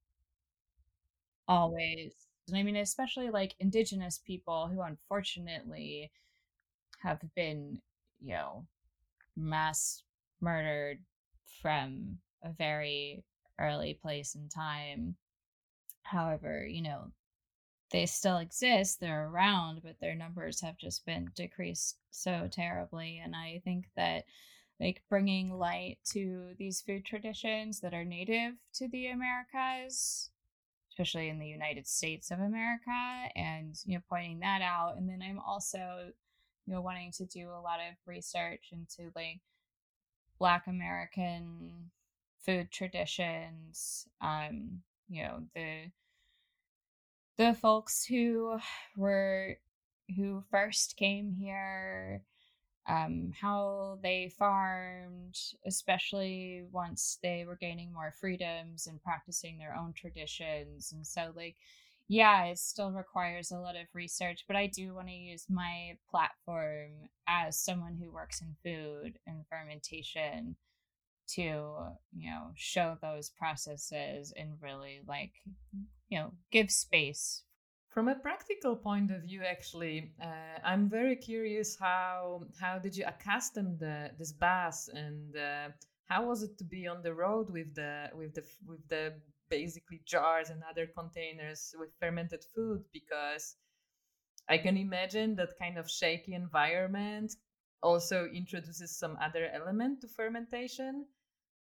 always. 1.48 2.12
And 2.48 2.56
I 2.56 2.62
mean, 2.62 2.76
especially 2.76 3.30
like 3.30 3.54
indigenous 3.58 4.18
people 4.18 4.68
who 4.68 4.82
unfortunately 4.82 6.10
have 7.02 7.20
been, 7.34 7.80
you 8.20 8.34
know, 8.34 8.66
mass 9.36 10.02
murdered 10.40 11.00
from 11.62 12.18
a 12.42 12.50
very 12.52 13.24
early 13.58 13.98
place 14.02 14.34
in 14.34 14.48
time. 14.48 15.16
However, 16.04 16.66
you 16.66 16.82
know, 16.82 17.10
they 17.90 18.06
still 18.06 18.38
exist, 18.38 19.00
they're 19.00 19.28
around, 19.28 19.82
but 19.82 20.00
their 20.00 20.14
numbers 20.14 20.60
have 20.60 20.76
just 20.78 21.04
been 21.06 21.30
decreased 21.34 21.98
so 22.10 22.48
terribly. 22.50 23.20
And 23.22 23.36
I 23.36 23.60
think 23.64 23.86
that 23.96 24.24
like 24.80 25.02
bringing 25.08 25.52
light 25.52 25.98
to 26.12 26.54
these 26.58 26.80
food 26.80 27.04
traditions 27.04 27.80
that 27.80 27.94
are 27.94 28.04
native 28.04 28.54
to 28.74 28.88
the 28.88 29.08
Americas, 29.08 30.30
especially 30.90 31.28
in 31.28 31.38
the 31.38 31.46
United 31.46 31.86
States 31.86 32.30
of 32.30 32.40
America, 32.40 33.28
and 33.36 33.78
you 33.84 33.96
know, 33.96 34.02
pointing 34.08 34.40
that 34.40 34.62
out. 34.62 34.96
And 34.96 35.08
then 35.08 35.22
I'm 35.22 35.38
also, 35.38 36.12
you 36.66 36.74
know, 36.74 36.80
wanting 36.80 37.12
to 37.12 37.26
do 37.26 37.50
a 37.50 37.62
lot 37.62 37.78
of 37.78 37.96
research 38.06 38.70
into 38.72 39.12
like 39.14 39.40
Black 40.38 40.66
American 40.66 41.90
food 42.44 42.70
traditions, 42.70 44.06
um, 44.20 44.82
you 45.08 45.22
know, 45.22 45.42
the 45.54 45.90
the 47.36 47.54
folks 47.54 48.04
who 48.04 48.58
were 48.96 49.56
who 50.16 50.42
first 50.50 50.96
came 50.96 51.32
here 51.32 52.22
um, 52.86 53.32
how 53.40 53.98
they 54.02 54.30
farmed, 54.38 55.38
especially 55.64 56.64
once 56.70 57.18
they 57.22 57.44
were 57.46 57.56
gaining 57.56 57.92
more 57.92 58.12
freedoms 58.20 58.86
and 58.86 59.02
practicing 59.02 59.58
their 59.58 59.74
own 59.74 59.94
traditions. 59.94 60.92
And 60.92 61.06
so, 61.06 61.32
like, 61.34 61.56
yeah, 62.08 62.44
it 62.44 62.58
still 62.58 62.90
requires 62.90 63.50
a 63.50 63.58
lot 63.58 63.76
of 63.76 63.86
research, 63.94 64.44
but 64.46 64.56
I 64.56 64.66
do 64.66 64.94
want 64.94 65.08
to 65.08 65.14
use 65.14 65.46
my 65.48 65.96
platform 66.10 66.90
as 67.26 67.58
someone 67.58 67.96
who 67.96 68.10
works 68.10 68.42
in 68.42 68.54
food 68.62 69.18
and 69.26 69.46
fermentation 69.48 70.56
to, 71.28 71.42
you 72.14 72.30
know, 72.30 72.50
show 72.54 72.96
those 73.00 73.30
processes 73.30 74.32
and 74.36 74.50
really, 74.60 75.00
like, 75.06 75.32
you 76.08 76.18
know, 76.18 76.32
give 76.50 76.70
space. 76.70 77.42
From 77.88 78.08
a 78.08 78.16
practical 78.16 78.74
point 78.74 79.10
of 79.12 79.22
view, 79.22 79.42
actually, 79.42 80.12
uh, 80.20 80.58
I'm 80.64 80.88
very 80.88 81.14
curious 81.14 81.76
how 81.78 82.42
how 82.60 82.78
did 82.78 82.96
you 82.96 83.04
accustom 83.06 83.78
the 83.78 84.10
this 84.18 84.32
bass 84.32 84.88
and 84.88 85.36
uh, 85.36 85.68
how 86.06 86.26
was 86.26 86.42
it 86.42 86.58
to 86.58 86.64
be 86.64 86.88
on 86.88 87.02
the 87.02 87.14
road 87.14 87.50
with 87.50 87.74
the 87.74 88.10
with 88.14 88.34
the 88.34 88.44
with 88.66 88.88
the 88.88 89.14
basically 89.48 90.02
jars 90.04 90.50
and 90.50 90.62
other 90.68 90.86
containers 90.86 91.74
with 91.78 91.90
fermented 92.00 92.44
food? 92.54 92.82
Because 92.92 93.56
I 94.48 94.58
can 94.58 94.76
imagine 94.76 95.36
that 95.36 95.58
kind 95.58 95.78
of 95.78 95.88
shaky 95.88 96.34
environment 96.34 97.34
also 97.82 98.26
introduces 98.26 98.98
some 98.98 99.16
other 99.20 99.50
element 99.54 100.00
to 100.00 100.08
fermentation 100.08 101.06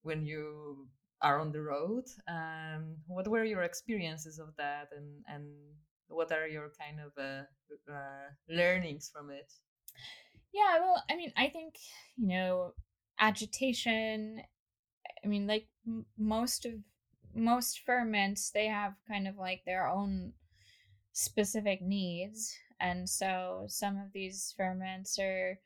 when 0.04 0.26
you 0.26 0.88
are 1.22 1.40
on 1.40 1.52
the 1.52 1.62
road. 1.62 2.06
Um, 2.28 2.98
what 3.08 3.28
were 3.28 3.44
your 3.46 3.64
experiences 3.64 4.40
of 4.40 4.56
that 4.58 4.90
and 4.96 5.24
and 5.28 5.46
what 6.08 6.32
are 6.32 6.48
your 6.48 6.72
kind 6.80 7.00
of 7.00 7.12
uh, 7.18 7.44
uh, 7.92 8.30
learnings 8.50 9.10
from 9.14 9.32
it? 9.32 9.52
Yeah, 10.52 10.80
well, 10.80 11.04
I 11.10 11.16
mean, 11.16 11.34
I 11.36 11.50
think 11.50 11.76
you 12.16 12.28
know, 12.28 12.74
agitation. 13.20 14.44
I 15.24 15.28
mean, 15.28 15.48
like 15.48 15.68
m- 15.88 16.06
most 16.18 16.66
of 16.66 16.74
most 17.36 17.82
ferments, 17.82 18.52
they 18.52 18.68
have 18.68 18.96
kind 19.08 19.28
of 19.28 19.38
like 19.38 19.64
their 19.66 19.88
own 19.88 20.34
specific 21.14 21.82
needs, 21.82 22.56
and 22.80 23.10
so 23.10 23.66
some 23.70 23.98
of 23.98 24.14
these 24.14 24.54
ferments 24.58 25.20
are 25.20 25.60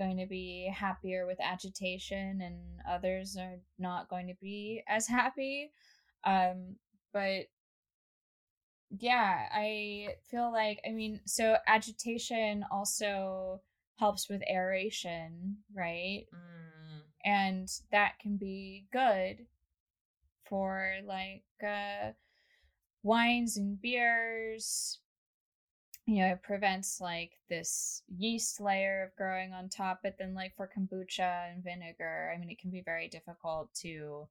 going 0.00 0.16
to 0.16 0.26
be 0.26 0.72
happier 0.74 1.26
with 1.26 1.38
agitation, 1.40 2.40
and 2.40 2.56
others 2.88 3.36
are 3.38 3.58
not 3.78 4.08
going 4.08 4.26
to 4.28 4.34
be 4.40 4.82
as 4.88 5.06
happy. 5.06 5.70
Um, 6.24 6.76
but 7.12 7.42
yeah, 8.98 9.46
I 9.52 10.14
feel 10.30 10.50
like, 10.50 10.80
I 10.88 10.92
mean, 10.92 11.20
so 11.26 11.56
agitation 11.66 12.64
also 12.72 13.60
helps 13.96 14.28
with 14.28 14.42
aeration, 14.50 15.58
right? 15.74 16.24
Mm. 16.34 17.02
And 17.24 17.68
that 17.92 18.18
can 18.20 18.38
be 18.38 18.86
good 18.90 19.46
for 20.48 20.94
like 21.06 21.44
uh, 21.62 22.12
wines 23.02 23.58
and 23.58 23.80
beers. 23.80 24.98
You 26.10 26.22
know, 26.22 26.32
it 26.32 26.42
prevents 26.42 27.00
like 27.00 27.38
this 27.48 28.02
yeast 28.08 28.60
layer 28.60 29.04
of 29.04 29.16
growing 29.16 29.52
on 29.52 29.68
top. 29.68 30.00
But 30.02 30.16
then, 30.18 30.34
like 30.34 30.56
for 30.56 30.68
kombucha 30.68 31.52
and 31.52 31.62
vinegar, 31.62 32.32
I 32.34 32.36
mean, 32.36 32.50
it 32.50 32.58
can 32.58 32.72
be 32.72 32.82
very 32.84 33.06
difficult 33.06 33.72
to 33.82 34.26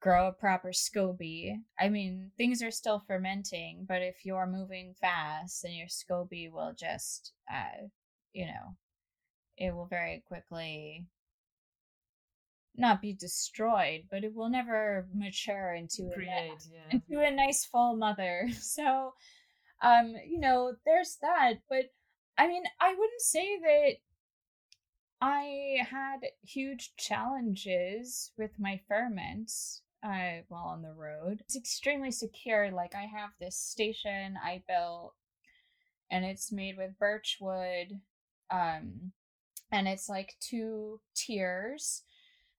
grow 0.00 0.28
a 0.28 0.32
proper 0.32 0.68
SCOBY. 0.68 1.56
I 1.80 1.88
mean, 1.88 2.30
things 2.36 2.62
are 2.62 2.70
still 2.70 3.02
fermenting, 3.08 3.86
but 3.88 4.02
if 4.02 4.24
you're 4.24 4.46
moving 4.46 4.94
fast, 5.00 5.64
then 5.64 5.72
your 5.72 5.88
SCOBY 5.88 6.52
will 6.52 6.74
just, 6.78 7.32
uh, 7.52 7.88
you 8.32 8.46
know, 8.46 8.76
it 9.58 9.74
will 9.74 9.86
very 9.86 10.22
quickly 10.28 11.06
not 12.76 13.02
be 13.02 13.14
destroyed, 13.14 14.04
but 14.08 14.22
it 14.22 14.32
will 14.32 14.48
never 14.48 15.08
mature 15.12 15.74
into 15.74 16.08
Create, 16.14 16.30
a, 16.30 16.72
yeah. 16.72 17.00
into 17.08 17.20
a 17.20 17.34
nice 17.34 17.64
full 17.64 17.96
mother. 17.96 18.48
So, 18.60 19.14
um, 19.82 20.14
you 20.26 20.38
know, 20.38 20.74
there's 20.84 21.16
that. 21.22 21.54
But 21.68 21.92
I 22.38 22.46
mean, 22.46 22.64
I 22.80 22.90
wouldn't 22.90 23.20
say 23.20 23.58
that 23.60 23.96
I 25.20 25.78
had 25.90 26.20
huge 26.42 26.94
challenges 26.96 28.32
with 28.38 28.52
my 28.58 28.80
ferments 28.88 29.82
uh, 30.02 30.42
while 30.48 30.64
on 30.64 30.82
the 30.82 30.92
road. 30.92 31.40
It's 31.40 31.56
extremely 31.56 32.10
secure. 32.10 32.70
Like 32.70 32.94
I 32.94 33.02
have 33.02 33.30
this 33.38 33.56
station 33.56 34.38
I 34.42 34.62
built, 34.66 35.14
and 36.10 36.24
it's 36.24 36.52
made 36.52 36.76
with 36.78 36.98
birch 36.98 37.38
wood, 37.40 38.00
um, 38.50 39.12
and 39.70 39.86
it's 39.86 40.08
like 40.08 40.36
two 40.40 41.00
tiers. 41.14 42.02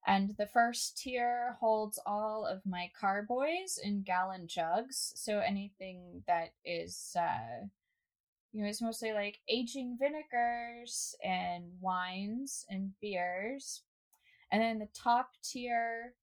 And 0.06 0.34
the 0.36 0.46
first 0.46 0.98
tier 0.98 1.56
holds 1.60 1.98
all 2.04 2.44
of 2.44 2.66
my 2.66 2.90
carboys 2.98 3.78
in 3.82 4.02
gallon 4.02 4.48
jugs. 4.48 5.12
So 5.16 5.38
anything 5.38 6.24
that 6.26 6.52
is, 6.64 7.16
uh, 7.18 7.66
you 8.52 8.62
know, 8.62 8.68
it's 8.68 8.82
mostly 8.82 9.12
like 9.12 9.38
aging 9.48 9.96
vinegars 10.00 11.14
and 11.24 11.64
wines 11.80 12.66
and 12.68 12.92
beers. 13.00 13.82
And 14.50 14.60
then 14.60 14.78
the 14.78 14.88
top 14.92 15.30
tier 15.42 16.14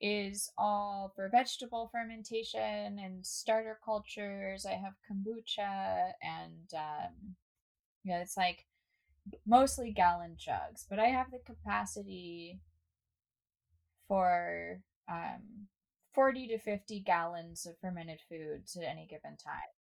is 0.00 0.50
all 0.58 1.12
for 1.14 1.28
vegetable 1.28 1.88
fermentation 1.90 2.98
and 2.98 3.24
starter 3.24 3.78
cultures. 3.84 4.66
I 4.66 4.72
have 4.72 4.94
kombucha 5.10 6.12
and 6.22 6.74
um, 6.74 7.36
yeah, 8.04 8.20
it's 8.20 8.36
like 8.36 8.66
mostly 9.46 9.92
gallon 9.92 10.36
jugs, 10.36 10.86
but 10.88 10.98
I 10.98 11.06
have 11.06 11.30
the 11.30 11.38
capacity 11.38 12.60
for 14.08 14.80
um, 15.10 15.66
40 16.14 16.48
to 16.48 16.58
50 16.58 17.00
gallons 17.00 17.66
of 17.66 17.78
fermented 17.78 18.20
foods 18.28 18.76
at 18.76 18.84
any 18.84 19.06
given 19.06 19.36
time. 19.36 19.74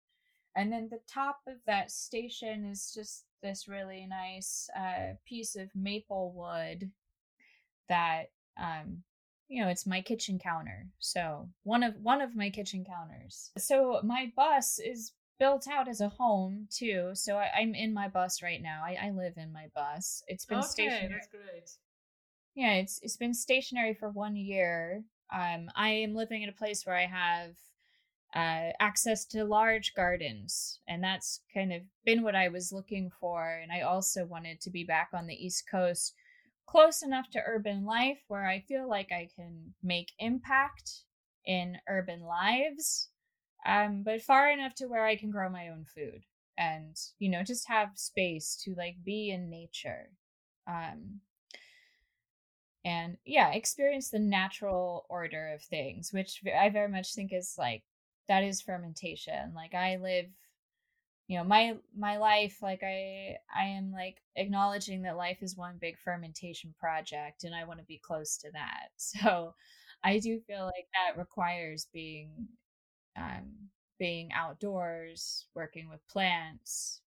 And 0.55 0.71
then 0.71 0.87
the 0.89 0.99
top 1.07 1.39
of 1.47 1.55
that 1.65 1.91
station 1.91 2.65
is 2.65 2.91
just 2.93 3.25
this 3.41 3.67
really 3.67 4.07
nice 4.07 4.69
uh, 4.77 5.15
piece 5.25 5.55
of 5.55 5.69
maple 5.75 6.31
wood 6.35 6.91
that 7.89 8.31
um, 8.59 9.03
you 9.47 9.63
know 9.63 9.69
it's 9.69 9.87
my 9.87 10.01
kitchen 10.01 10.39
counter. 10.39 10.87
So 10.99 11.49
one 11.63 11.83
of 11.83 11.95
one 12.01 12.21
of 12.21 12.35
my 12.35 12.49
kitchen 12.49 12.85
counters. 12.85 13.51
So 13.57 13.99
my 14.03 14.31
bus 14.35 14.79
is 14.79 15.13
built 15.39 15.67
out 15.67 15.87
as 15.87 15.99
a 15.99 16.09
home 16.09 16.67
too 16.69 17.09
so 17.13 17.35
I, 17.35 17.49
am 17.59 17.73
in 17.73 17.93
my 17.93 18.07
bus 18.07 18.43
right 18.43 18.61
now. 18.61 18.83
I, 18.85 19.07
I 19.07 19.09
live 19.09 19.33
in 19.37 19.51
my 19.51 19.67
bus. 19.75 20.23
It's 20.27 20.45
been 20.45 20.59
okay, 20.59 20.67
stationary 20.67 21.09
that's 21.09 21.27
great 21.27 21.71
yeah 22.55 22.73
it's 22.73 22.99
it's 23.01 23.17
been 23.17 23.33
stationary 23.33 23.93
for 23.93 24.09
one 24.09 24.35
year. 24.35 25.03
Um 25.33 25.69
i 25.75 25.89
am 25.89 26.13
living 26.15 26.43
in 26.43 26.49
a 26.49 26.53
place 26.53 26.85
where 26.85 26.95
i 26.97 27.05
have 27.05 27.55
uh, 28.35 28.71
access 28.79 29.25
to 29.25 29.43
large 29.45 29.93
gardens 29.93 30.79
and 30.87 31.03
that's 31.03 31.41
kind 31.53 31.71
of 31.71 31.83
been 32.03 32.23
what 32.23 32.35
i 32.35 32.47
was 32.47 32.71
looking 32.71 33.11
for 33.19 33.59
and 33.61 33.71
i 33.71 33.81
also 33.81 34.25
wanted 34.25 34.59
to 34.59 34.71
be 34.71 34.83
back 34.83 35.09
on 35.13 35.27
the 35.27 35.45
east 35.45 35.65
coast 35.69 36.15
close 36.65 37.03
enough 37.03 37.29
to 37.31 37.41
urban 37.45 37.85
life 37.85 38.19
where 38.27 38.45
I 38.45 38.59
feel 38.61 38.87
like 38.87 39.11
I 39.11 39.29
can 39.35 39.73
make 39.83 40.11
impact 40.19 41.03
in 41.45 41.77
urban 41.87 42.21
lives, 42.23 43.09
um, 43.65 44.03
but 44.03 44.21
far 44.21 44.49
enough 44.49 44.73
to 44.75 44.87
where 44.87 45.05
I 45.05 45.15
can 45.15 45.29
grow 45.29 45.49
my 45.49 45.69
own 45.69 45.85
food 45.85 46.23
and 46.57 46.95
you 47.17 47.29
know 47.29 47.43
just 47.43 47.67
have 47.67 47.89
space 47.95 48.55
to 48.63 48.75
like 48.77 48.95
be 49.03 49.31
in 49.31 49.49
nature. 49.49 50.09
Um 50.67 51.21
and 52.85 53.17
yeah 53.25 53.51
experience 53.51 54.09
the 54.09 54.19
natural 54.19 55.05
order 55.09 55.49
of 55.53 55.61
things 55.61 56.11
which 56.11 56.41
i 56.59 56.69
very 56.69 56.89
much 56.89 57.13
think 57.13 57.31
is 57.33 57.55
like 57.57 57.83
that 58.27 58.43
is 58.43 58.61
fermentation 58.61 59.53
like 59.55 59.73
i 59.73 59.97
live 59.97 60.25
you 61.27 61.37
know 61.37 61.43
my 61.43 61.75
my 61.97 62.17
life 62.17 62.57
like 62.61 62.83
i 62.83 63.35
i 63.55 63.63
am 63.63 63.91
like 63.91 64.17
acknowledging 64.35 65.01
that 65.01 65.17
life 65.17 65.37
is 65.41 65.55
one 65.55 65.77
big 65.79 65.97
fermentation 65.97 66.73
project 66.79 67.43
and 67.43 67.55
i 67.55 67.63
want 67.63 67.79
to 67.79 67.85
be 67.85 68.01
close 68.03 68.37
to 68.37 68.51
that 68.51 68.89
so 68.97 69.53
i 70.03 70.19
do 70.19 70.39
feel 70.41 70.65
like 70.65 70.87
that 70.93 71.17
requires 71.17 71.87
being 71.93 72.29
um 73.17 73.51
being 73.99 74.31
outdoors 74.33 75.47
working 75.55 75.89
with 75.89 76.05
plants 76.09 77.01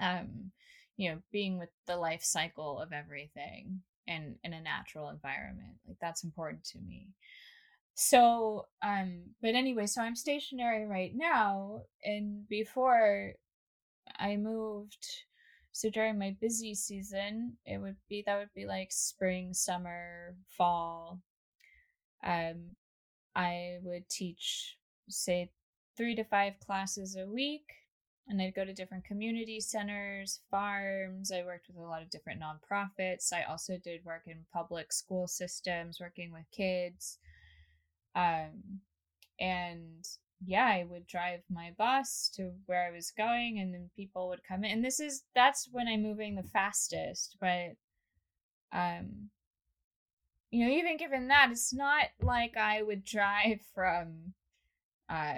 um 0.00 0.50
you 0.96 1.10
know 1.10 1.18
being 1.30 1.58
with 1.58 1.70
the 1.86 1.96
life 1.96 2.22
cycle 2.22 2.80
of 2.80 2.92
everything 2.92 3.80
and 4.10 4.36
in 4.44 4.52
a 4.52 4.60
natural 4.60 5.08
environment 5.08 5.76
like 5.88 5.96
that's 6.00 6.24
important 6.24 6.64
to 6.64 6.78
me. 6.80 7.08
So 7.94 8.66
um 8.82 9.22
but 9.42 9.54
anyway 9.54 9.86
so 9.86 10.00
i'm 10.02 10.16
stationary 10.16 10.86
right 10.86 11.12
now 11.14 11.82
and 12.04 12.48
before 12.48 13.32
i 14.18 14.36
moved 14.36 15.06
so 15.72 15.90
during 15.90 16.18
my 16.18 16.36
busy 16.40 16.74
season 16.74 17.56
it 17.66 17.78
would 17.78 17.96
be 18.08 18.22
that 18.26 18.38
would 18.38 18.54
be 18.54 18.66
like 18.66 18.90
spring 18.92 19.54
summer 19.54 20.34
fall 20.48 21.20
um 22.24 22.70
i 23.36 23.78
would 23.82 24.08
teach 24.08 24.76
say 25.08 25.50
three 25.96 26.14
to 26.14 26.24
five 26.24 26.54
classes 26.60 27.16
a 27.16 27.26
week 27.26 27.64
and 28.28 28.40
I'd 28.40 28.54
go 28.54 28.64
to 28.64 28.72
different 28.72 29.04
community 29.04 29.60
centers, 29.60 30.40
farms. 30.50 31.32
I 31.32 31.42
worked 31.44 31.66
with 31.68 31.76
a 31.76 31.88
lot 31.88 32.02
of 32.02 32.10
different 32.10 32.40
nonprofits. 32.40 33.32
I 33.32 33.42
also 33.42 33.76
did 33.82 34.04
work 34.04 34.22
in 34.26 34.46
public 34.52 34.92
school 34.92 35.26
systems, 35.26 35.98
working 36.00 36.32
with 36.32 36.44
kids. 36.52 37.18
Um, 38.14 38.80
and 39.40 40.06
yeah, 40.46 40.66
I 40.66 40.86
would 40.88 41.06
drive 41.06 41.40
my 41.50 41.72
bus 41.76 42.30
to 42.36 42.52
where 42.66 42.86
I 42.86 42.94
was 42.94 43.12
going, 43.16 43.58
and 43.58 43.74
then 43.74 43.90
people 43.96 44.28
would 44.28 44.44
come 44.44 44.64
in. 44.64 44.70
And 44.70 44.84
this 44.84 45.00
is 45.00 45.24
that's 45.34 45.68
when 45.70 45.88
I'm 45.88 46.02
moving 46.02 46.34
the 46.34 46.42
fastest. 46.42 47.36
But, 47.40 47.76
um, 48.72 49.30
you 50.50 50.64
know, 50.64 50.72
even 50.72 50.96
given 50.96 51.28
that, 51.28 51.50
it's 51.50 51.72
not 51.72 52.04
like 52.20 52.56
I 52.56 52.82
would 52.82 53.04
drive 53.04 53.60
from, 53.74 54.34
uh, 55.08 55.34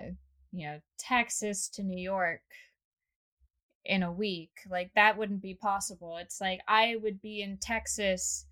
you 0.53 0.67
know, 0.67 0.81
Texas 0.99 1.69
to 1.71 1.83
New 1.83 2.01
York 2.01 2.43
in 3.85 4.03
a 4.03 4.13
week. 4.13 4.61
Like 4.71 4.93
that 4.95 5.17
wouldn't 5.17 5.43
be 5.43 5.55
possible. 5.55 6.17
It's 6.19 6.41
like 6.41 6.61
I 6.69 6.97
would 7.03 7.21
be 7.21 7.43
in 7.43 7.59
Texas 7.59 8.47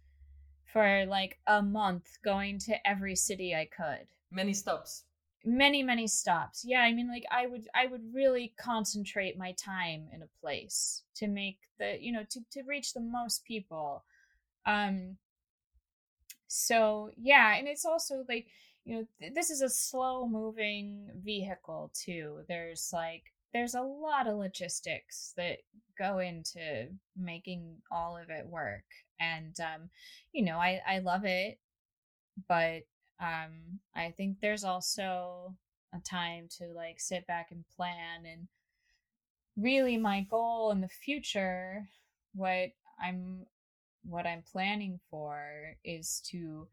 for 0.64 1.05
like 1.07 1.38
a 1.47 1.62
month 1.62 2.19
going 2.25 2.59
to 2.61 2.88
every 2.88 3.16
city 3.16 3.55
I 3.55 3.66
could. 3.66 4.07
Many 4.31 4.53
stops. 4.53 5.05
Many 5.45 5.83
many 5.83 6.07
stops. 6.07 6.64
Yeah, 6.64 6.81
I 6.81 6.93
mean 6.93 7.09
like 7.09 7.25
I 7.31 7.47
would 7.47 7.69
I 7.75 7.87
would 7.87 8.03
really 8.12 8.53
concentrate 8.59 9.38
my 9.38 9.53
time 9.53 10.09
in 10.12 10.23
a 10.23 10.29
place 10.40 11.03
to 11.16 11.29
make 11.29 11.59
the, 11.79 11.97
you 12.01 12.12
know, 12.12 12.25
to 12.31 12.40
to 12.53 12.62
reach 12.62 12.93
the 12.93 13.01
most 13.01 13.45
people. 13.45 14.05
Um 14.66 15.16
so 16.47 17.11
yeah, 17.16 17.57
and 17.57 17.69
it's 17.69 17.85
also 17.85 18.25
like 18.29 18.49
you 18.85 18.97
know 18.97 19.07
th- 19.19 19.35
this 19.35 19.51
is 19.51 19.62
a 19.62 19.69
slow 19.69 20.29
moving 20.29 21.11
vehicle 21.25 21.90
too. 21.95 22.40
There's 22.49 22.90
like 22.93 23.33
there's 23.53 23.75
a 23.75 23.83
lot 23.83 24.27
of 24.27 24.37
logistics 24.37 25.33
that 25.37 25.59
go 25.99 26.19
into 26.19 26.87
making 27.17 27.77
all 27.91 28.17
of 28.17 28.31
it 28.31 28.47
work 28.47 28.85
and 29.21 29.57
um 29.61 29.91
you 30.33 30.45
know 30.45 30.57
i 30.57 30.81
i 30.89 30.99
love 30.99 31.25
it 31.25 31.59
but 32.49 32.83
um 33.21 33.79
i 33.95 34.13
think 34.17 34.39
there's 34.41 34.65
also 34.65 35.55
a 35.95 35.99
time 36.01 36.49
to 36.59 36.73
like 36.75 37.01
sit 37.01 37.27
back 37.27 37.49
and 37.51 37.65
plan 37.77 38.25
and 38.25 38.49
really 39.57 39.97
my 39.99 40.23
goal 40.31 40.71
in 40.71 40.81
the 40.81 40.89
future 40.89 41.87
what 42.35 42.71
i'm 43.03 43.45
what 44.05 44.27
i'm 44.27 44.43
planning 44.51 44.99
for 45.11 45.77
is 45.85 46.23
to 46.25 46.67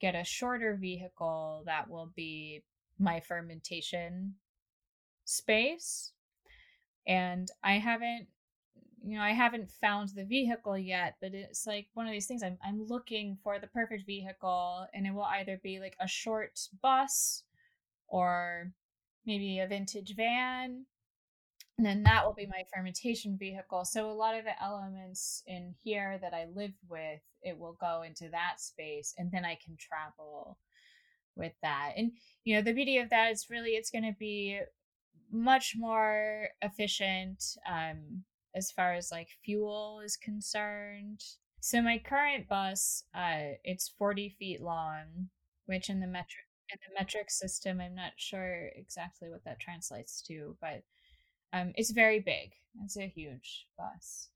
get 0.00 0.14
a 0.14 0.24
shorter 0.24 0.76
vehicle 0.80 1.62
that 1.66 1.90
will 1.90 2.10
be 2.14 2.62
my 2.98 3.18
fermentation 3.20 4.34
space 5.30 6.12
and 7.06 7.50
i 7.62 7.74
haven't 7.74 8.26
you 9.04 9.16
know 9.16 9.22
i 9.22 9.30
haven't 9.30 9.70
found 9.70 10.10
the 10.10 10.24
vehicle 10.24 10.76
yet 10.76 11.16
but 11.20 11.34
it's 11.34 11.66
like 11.66 11.86
one 11.94 12.06
of 12.06 12.12
these 12.12 12.26
things 12.26 12.42
i'm 12.42 12.58
i'm 12.64 12.84
looking 12.86 13.38
for 13.42 13.58
the 13.58 13.66
perfect 13.68 14.04
vehicle 14.06 14.86
and 14.92 15.06
it 15.06 15.14
will 15.14 15.22
either 15.22 15.58
be 15.62 15.78
like 15.80 15.96
a 16.00 16.08
short 16.08 16.58
bus 16.82 17.44
or 18.08 18.72
maybe 19.24 19.60
a 19.60 19.66
vintage 19.66 20.14
van 20.16 20.84
and 21.78 21.86
then 21.86 22.02
that 22.02 22.26
will 22.26 22.34
be 22.34 22.42
mm-hmm. 22.42 22.50
my 22.50 22.64
fermentation 22.74 23.38
vehicle 23.38 23.84
so 23.84 24.10
a 24.10 24.12
lot 24.12 24.36
of 24.36 24.44
the 24.44 24.62
elements 24.62 25.42
in 25.46 25.74
here 25.82 26.18
that 26.20 26.34
i 26.34 26.46
live 26.54 26.74
with 26.88 27.20
it 27.42 27.58
will 27.58 27.76
go 27.80 28.02
into 28.02 28.28
that 28.28 28.60
space 28.60 29.14
and 29.16 29.30
then 29.32 29.44
i 29.44 29.56
can 29.64 29.76
travel 29.78 30.58
with 31.36 31.52
that 31.62 31.92
and 31.96 32.12
you 32.44 32.54
know 32.54 32.60
the 32.60 32.72
beauty 32.72 32.98
of 32.98 33.08
that 33.08 33.30
is 33.30 33.46
really 33.48 33.70
it's 33.70 33.90
going 33.90 34.04
to 34.04 34.16
be 34.18 34.60
much 35.32 35.74
more 35.76 36.48
efficient 36.62 37.42
um, 37.68 38.24
as 38.54 38.70
far 38.70 38.94
as 38.94 39.10
like 39.10 39.28
fuel 39.44 40.00
is 40.04 40.16
concerned. 40.16 41.20
So 41.60 41.82
my 41.82 41.98
current 41.98 42.48
bus, 42.48 43.04
uh, 43.14 43.56
it's 43.64 43.94
40 43.98 44.36
feet 44.38 44.60
long, 44.60 45.28
which 45.66 45.90
in 45.90 46.00
the 46.00 46.06
metric 46.06 46.46
in 46.72 46.78
the 46.86 47.00
metric 47.00 47.30
system, 47.30 47.80
I'm 47.80 47.94
not 47.94 48.12
sure 48.16 48.70
exactly 48.76 49.28
what 49.28 49.44
that 49.44 49.58
translates 49.58 50.22
to, 50.28 50.56
but 50.60 50.82
um, 51.52 51.72
it's 51.74 51.90
very 51.90 52.20
big. 52.20 52.52
It's 52.84 52.96
a 52.96 53.08
huge 53.08 53.66
bus, 53.76 54.28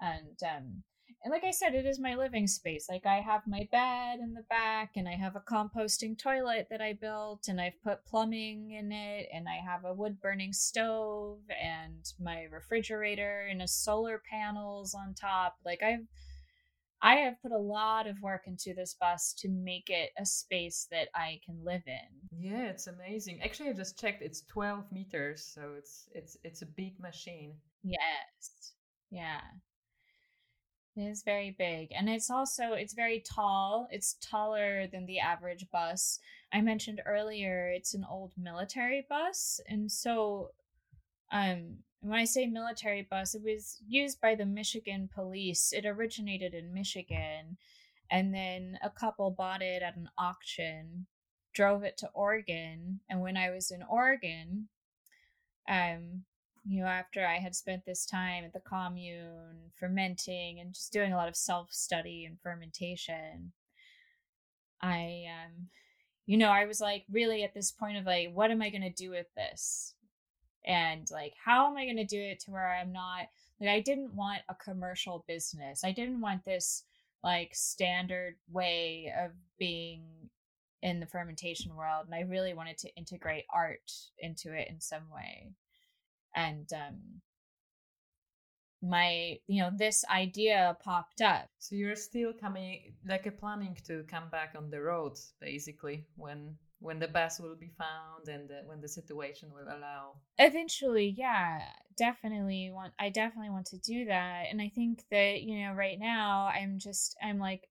and 0.00 0.38
um, 0.42 0.82
and 1.24 1.32
like 1.32 1.42
I 1.42 1.52
said, 1.52 1.74
it 1.74 1.86
is 1.86 1.98
my 1.98 2.14
living 2.14 2.46
space. 2.46 2.86
Like 2.88 3.06
I 3.06 3.20
have 3.20 3.46
my 3.46 3.66
bed 3.72 4.18
in 4.20 4.34
the 4.34 4.44
back 4.50 4.90
and 4.96 5.08
I 5.08 5.14
have 5.14 5.36
a 5.36 5.40
composting 5.40 6.18
toilet 6.18 6.66
that 6.70 6.82
I 6.82 6.92
built 6.92 7.48
and 7.48 7.58
I've 7.58 7.82
put 7.82 8.04
plumbing 8.04 8.72
in 8.72 8.92
it 8.92 9.28
and 9.32 9.46
I 9.48 9.56
have 9.66 9.86
a 9.86 9.94
wood 9.94 10.20
burning 10.20 10.52
stove 10.52 11.38
and 11.62 12.04
my 12.20 12.42
refrigerator 12.52 13.48
and 13.50 13.62
a 13.62 13.68
solar 13.68 14.22
panels 14.30 14.94
on 14.94 15.14
top. 15.14 15.56
Like 15.64 15.82
I've 15.82 16.06
I 17.00 17.16
have 17.16 17.40
put 17.42 17.52
a 17.52 17.58
lot 17.58 18.06
of 18.06 18.20
work 18.22 18.42
into 18.46 18.74
this 18.74 18.94
bus 18.98 19.34
to 19.38 19.48
make 19.48 19.88
it 19.88 20.10
a 20.18 20.24
space 20.24 20.86
that 20.90 21.08
I 21.14 21.40
can 21.44 21.62
live 21.62 21.82
in. 21.86 22.38
Yeah, 22.38 22.68
it's 22.68 22.86
amazing. 22.86 23.40
Actually, 23.42 23.70
I 23.70 23.72
just 23.74 23.98
checked. 23.98 24.22
It's 24.22 24.42
12 24.42 24.90
meters, 24.90 25.44
so 25.44 25.72
it's 25.76 26.08
it's 26.12 26.36
it's 26.44 26.62
a 26.62 26.66
big 26.66 26.98
machine. 27.00 27.54
Yes. 27.82 28.72
Yeah. 29.10 29.40
It 30.96 31.02
is 31.02 31.22
very 31.24 31.50
big 31.50 31.88
and 31.90 32.08
it's 32.08 32.30
also 32.30 32.72
it's 32.74 32.94
very 32.94 33.20
tall. 33.20 33.88
It's 33.90 34.16
taller 34.20 34.86
than 34.86 35.06
the 35.06 35.18
average 35.18 35.66
bus. 35.72 36.20
I 36.52 36.60
mentioned 36.60 37.02
earlier 37.04 37.68
it's 37.68 37.94
an 37.94 38.06
old 38.08 38.32
military 38.36 39.04
bus 39.08 39.60
and 39.68 39.90
so 39.90 40.50
um 41.32 41.78
when 42.00 42.18
I 42.18 42.24
say 42.24 42.46
military 42.46 43.02
bus, 43.02 43.34
it 43.34 43.42
was 43.42 43.80
used 43.88 44.20
by 44.20 44.34
the 44.34 44.44
Michigan 44.44 45.08
police. 45.12 45.72
It 45.72 45.86
originated 45.86 46.52
in 46.54 46.74
Michigan 46.74 47.56
and 48.10 48.32
then 48.32 48.78
a 48.82 48.90
couple 48.90 49.30
bought 49.30 49.62
it 49.62 49.82
at 49.82 49.96
an 49.96 50.10
auction, 50.18 51.06
drove 51.54 51.82
it 51.82 51.96
to 51.98 52.10
Oregon, 52.14 53.00
and 53.08 53.20
when 53.20 53.36
I 53.36 53.50
was 53.50 53.70
in 53.72 53.82
Oregon, 53.82 54.68
um 55.68 56.24
you 56.66 56.82
know, 56.82 56.88
after 56.88 57.26
I 57.26 57.38
had 57.38 57.54
spent 57.54 57.84
this 57.84 58.06
time 58.06 58.44
at 58.44 58.52
the 58.52 58.60
commune 58.60 59.70
fermenting 59.74 60.60
and 60.60 60.72
just 60.72 60.92
doing 60.92 61.12
a 61.12 61.16
lot 61.16 61.28
of 61.28 61.36
self 61.36 61.72
study 61.72 62.24
and 62.24 62.40
fermentation, 62.40 63.52
I, 64.80 65.24
um, 65.28 65.68
you 66.26 66.38
know, 66.38 66.48
I 66.48 66.64
was 66.64 66.80
like 66.80 67.04
really 67.10 67.44
at 67.44 67.52
this 67.54 67.70
point 67.70 67.98
of 67.98 68.06
like, 68.06 68.30
what 68.32 68.50
am 68.50 68.62
I 68.62 68.70
going 68.70 68.82
to 68.82 68.90
do 68.90 69.10
with 69.10 69.26
this? 69.36 69.94
And 70.66 71.06
like, 71.10 71.34
how 71.44 71.70
am 71.70 71.76
I 71.76 71.84
going 71.84 71.98
to 71.98 72.04
do 72.04 72.20
it 72.20 72.40
to 72.40 72.50
where 72.50 72.74
I'm 72.74 72.92
not, 72.92 73.28
like, 73.60 73.68
I 73.68 73.80
didn't 73.80 74.14
want 74.14 74.40
a 74.48 74.54
commercial 74.54 75.24
business. 75.28 75.84
I 75.84 75.92
didn't 75.92 76.22
want 76.22 76.44
this 76.44 76.84
like 77.22 77.50
standard 77.54 78.36
way 78.50 79.12
of 79.22 79.32
being 79.58 80.02
in 80.82 81.00
the 81.00 81.06
fermentation 81.06 81.76
world. 81.76 82.06
And 82.06 82.14
I 82.14 82.20
really 82.20 82.54
wanted 82.54 82.78
to 82.78 82.94
integrate 82.96 83.44
art 83.52 83.92
into 84.18 84.54
it 84.54 84.68
in 84.68 84.80
some 84.80 85.10
way 85.14 85.52
and 86.34 86.72
um 86.72 87.20
my 88.82 89.38
you 89.46 89.62
know 89.62 89.70
this 89.74 90.04
idea 90.10 90.76
popped 90.82 91.20
up. 91.20 91.48
So 91.58 91.74
you're 91.74 91.96
still 91.96 92.32
coming 92.32 92.94
like 93.06 93.26
a 93.26 93.30
planning 93.30 93.76
to 93.86 94.04
come 94.10 94.28
back 94.30 94.54
on 94.56 94.70
the 94.70 94.80
road 94.80 95.18
basically 95.40 96.04
when 96.16 96.56
when 96.80 96.98
the 96.98 97.08
bus 97.08 97.40
will 97.40 97.56
be 97.56 97.70
found 97.78 98.28
and 98.28 98.50
the, 98.50 98.60
when 98.66 98.80
the 98.80 98.88
situation 98.88 99.48
will 99.54 99.74
allow? 99.74 100.16
Eventually 100.38 101.14
yeah 101.16 101.62
definitely 101.96 102.70
want 102.72 102.92
i 102.98 103.08
definitely 103.08 103.50
want 103.50 103.66
to 103.66 103.78
do 103.78 104.04
that 104.06 104.44
and 104.50 104.60
i 104.60 104.68
think 104.68 105.04
that 105.10 105.42
you 105.42 105.64
know 105.64 105.72
right 105.72 105.98
now 105.98 106.50
i'm 106.54 106.78
just 106.78 107.16
i'm 107.22 107.38
like 107.38 107.68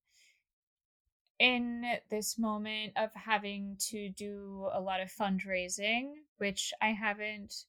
in 1.40 1.84
this 2.10 2.38
moment 2.40 2.94
of 2.96 3.10
having 3.16 3.76
to 3.78 4.10
do 4.10 4.68
a 4.72 4.80
lot 4.80 5.02
of 5.02 5.12
fundraising 5.12 6.12
which 6.38 6.72
i 6.82 6.90
haven't 6.90 7.66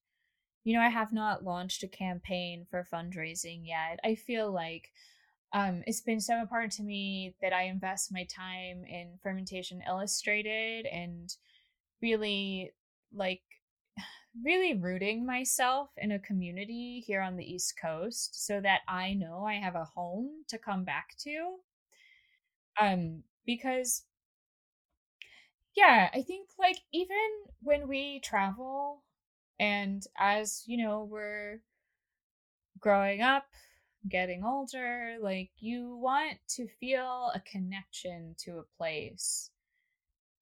you 0.64 0.74
know, 0.74 0.80
I 0.80 0.88
have 0.88 1.12
not 1.12 1.44
launched 1.44 1.82
a 1.82 1.88
campaign 1.88 2.66
for 2.70 2.86
fundraising 2.92 3.60
yet. 3.64 4.00
I 4.02 4.14
feel 4.14 4.50
like 4.50 4.90
um, 5.52 5.82
it's 5.86 6.00
been 6.00 6.20
so 6.20 6.40
important 6.40 6.72
to 6.74 6.82
me 6.82 7.36
that 7.42 7.52
I 7.52 7.64
invest 7.64 8.10
my 8.10 8.24
time 8.24 8.84
in 8.88 9.18
Fermentation 9.22 9.82
Illustrated 9.86 10.86
and 10.86 11.32
really 12.02 12.72
like 13.14 13.42
really 14.44 14.74
rooting 14.74 15.26
myself 15.26 15.90
in 15.98 16.10
a 16.10 16.18
community 16.18 17.04
here 17.06 17.20
on 17.20 17.36
the 17.36 17.44
East 17.44 17.74
Coast 17.80 18.46
so 18.46 18.60
that 18.62 18.80
I 18.88 19.12
know 19.12 19.44
I 19.44 19.54
have 19.54 19.76
a 19.76 19.84
home 19.84 20.44
to 20.48 20.58
come 20.58 20.84
back 20.84 21.10
to. 21.20 21.56
Um, 22.80 23.22
because 23.46 24.02
yeah, 25.76 26.08
I 26.12 26.22
think 26.22 26.48
like 26.58 26.78
even 26.92 27.16
when 27.62 27.86
we 27.86 28.20
travel 28.20 29.02
and 29.58 30.04
as 30.18 30.64
you 30.66 30.84
know, 30.84 31.04
we're 31.04 31.60
growing 32.80 33.22
up, 33.22 33.46
getting 34.08 34.44
older, 34.44 35.16
like 35.20 35.50
you 35.58 35.96
want 35.96 36.38
to 36.48 36.66
feel 36.80 37.30
a 37.34 37.40
connection 37.40 38.34
to 38.38 38.58
a 38.58 38.76
place. 38.76 39.50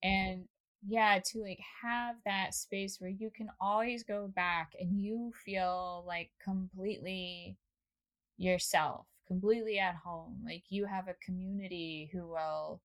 And 0.02 0.46
yeah, 0.86 1.20
to 1.26 1.42
like 1.42 1.60
have 1.82 2.16
that 2.24 2.54
space 2.54 3.00
where 3.00 3.10
you 3.10 3.30
can 3.30 3.48
always 3.60 4.02
go 4.02 4.28
back 4.34 4.72
and 4.80 5.00
you 5.00 5.32
feel 5.44 6.04
like 6.06 6.30
completely 6.42 7.56
yourself, 8.36 9.06
completely 9.28 9.78
at 9.78 9.94
home. 9.94 10.42
Like 10.44 10.64
you 10.68 10.86
have 10.86 11.06
a 11.06 11.14
community 11.24 12.10
who 12.12 12.26
will, 12.26 12.80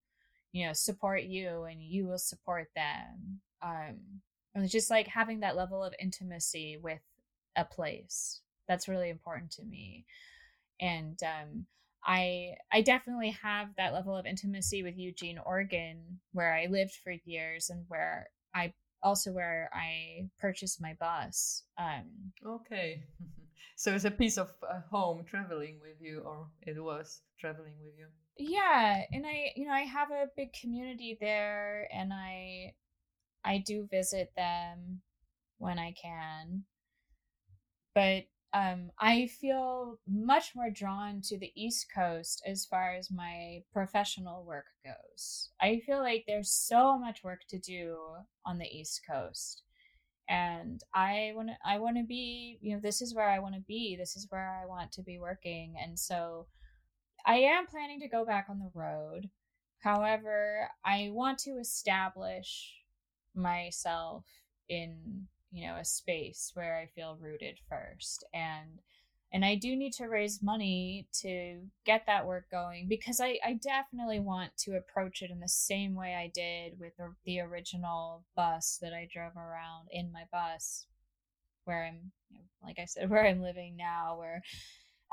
you 0.52 0.68
know, 0.68 0.74
support 0.74 1.24
you 1.24 1.64
and 1.64 1.82
you 1.82 2.06
will 2.06 2.20
support 2.20 2.68
them. 2.76 3.40
Um, 3.64 3.98
and 4.58 4.64
it's 4.64 4.74
just 4.74 4.90
like 4.90 5.08
having 5.08 5.42
that 5.42 5.56
level 5.56 5.84
of 5.84 5.94
intimacy 6.00 6.80
with 6.82 7.00
a 7.56 7.64
place. 7.64 8.42
That's 8.68 8.88
really 8.88 9.12
important 9.12 9.52
to 9.52 9.64
me. 9.64 10.06
And 10.82 11.22
um, 11.22 11.68
I 12.04 12.56
I 12.72 12.82
definitely 12.82 13.38
have 13.44 13.70
that 13.78 13.94
level 13.94 14.18
of 14.18 14.26
intimacy 14.26 14.82
with 14.82 14.98
Eugene, 14.98 15.38
Oregon, 15.38 16.20
where 16.34 16.56
I 16.56 16.66
lived 16.66 16.94
for 17.04 17.14
years 17.24 17.70
and 17.70 17.86
where 17.88 18.30
I 18.56 18.74
also 19.04 19.32
where 19.32 19.70
I 19.74 20.28
purchased 20.40 20.82
my 20.82 20.96
bus. 21.00 21.62
Um, 21.78 22.32
okay, 22.44 23.04
so 23.76 23.94
it's 23.94 24.06
a 24.06 24.12
piece 24.12 24.40
of 24.40 24.52
uh, 24.68 24.82
home 24.90 25.24
traveling 25.30 25.78
with 25.84 26.02
you, 26.02 26.22
or 26.22 26.48
it 26.64 26.84
was 26.84 27.22
traveling 27.40 27.74
with 27.84 27.94
you. 27.96 28.08
Yeah, 28.40 29.04
and 29.12 29.24
I 29.24 29.52
you 29.56 29.68
know 29.68 29.74
I 29.74 29.82
have 29.82 30.10
a 30.10 30.30
big 30.36 30.52
community 30.52 31.16
there, 31.22 31.88
and 31.94 32.12
I 32.12 32.74
I 33.48 33.64
do 33.66 33.88
visit 33.90 34.34
them 34.36 35.02
when 35.58 35.80
I 35.80 35.94
can, 35.94 36.64
but 37.96 38.26
um, 38.54 38.92
I 39.00 39.28
feel 39.28 40.00
much 40.08 40.54
more 40.56 40.70
drawn 40.70 41.22
to 41.26 41.38
the 41.38 41.52
East 41.56 41.88
Coast 41.94 42.42
as 42.46 42.66
far 42.66 42.96
as 42.96 43.12
my 43.12 43.64
professional 43.74 44.44
work 44.46 44.66
goes. 44.84 45.50
I 45.62 45.82
feel 45.86 46.00
like 46.00 46.24
there's 46.26 46.52
so 46.52 46.98
much 46.98 47.24
work 47.24 47.42
to 47.50 47.60
do 47.60 47.98
on 48.46 48.58
the 48.58 48.66
East 48.66 49.02
Coast. 49.10 49.64
And 50.30 50.82
I 50.94 51.32
want 51.36 51.50
to 51.50 51.56
I 51.66 51.80
want 51.80 51.98
to 51.98 52.04
be, 52.04 52.58
you 52.62 52.76
know, 52.76 52.82
this 52.82 53.02
is 53.02 53.16
where 53.16 53.30
I 53.30 53.40
want 53.40 53.56
to 53.56 53.62
be. 53.62 53.96
This 53.98 54.16
is 54.16 54.28
where 54.30 54.60
I 54.62 54.66
want 54.66 54.92
to 54.94 55.02
be 55.02 55.20
working. 55.20 55.76
And 55.82 55.98
so 55.98 56.48
I 57.26 57.38
am 57.38 57.68
planning 57.68 58.00
to 58.02 58.10
go 58.10 58.26
back 58.26 58.48
on 58.50 58.60
the 58.60 58.72
road. 58.74 59.30
However, 59.80 60.70
I 60.86 61.10
want 61.12 61.40
to 61.40 61.52
establish 61.52 62.74
myself 63.38 64.26
in 64.70 65.28
you 65.52 65.68
know 65.68 65.76
a 65.78 65.86
space 65.86 66.52
where 66.54 66.78
i 66.78 66.86
feel 66.88 67.18
rooted 67.22 67.60
first. 67.70 68.24
And 68.34 68.80
and 69.34 69.44
i 69.46 69.56
do 69.56 69.76
need 69.76 69.94
to 69.94 70.08
raise 70.08 70.42
money 70.42 71.08
to 71.22 71.62
get 71.86 72.06
that 72.08 72.26
work 72.26 72.50
going 72.52 72.88
because 72.88 73.20
i 73.20 73.38
i 73.46 73.54
definitely 73.62 74.20
want 74.20 74.56
to 74.58 74.76
approach 74.78 75.22
it 75.22 75.32
in 75.32 75.40
the 75.40 75.50
same 75.50 75.96
way 75.96 76.16
i 76.16 76.32
did 76.34 76.80
with 76.80 76.96
the, 76.98 77.14
the 77.26 77.40
original 77.42 78.24
bus 78.36 78.78
that 78.82 78.94
i 78.94 79.08
drove 79.12 79.36
around 79.36 79.88
in 79.92 80.12
my 80.12 80.24
bus 80.32 80.88
where 81.66 81.86
i'm 81.86 82.12
you 82.30 82.38
know, 82.38 82.46
like 82.64 82.80
i 82.80 82.86
said 82.86 83.10
where 83.12 83.26
i'm 83.26 83.42
living 83.42 83.76
now 83.78 84.18
where 84.18 84.42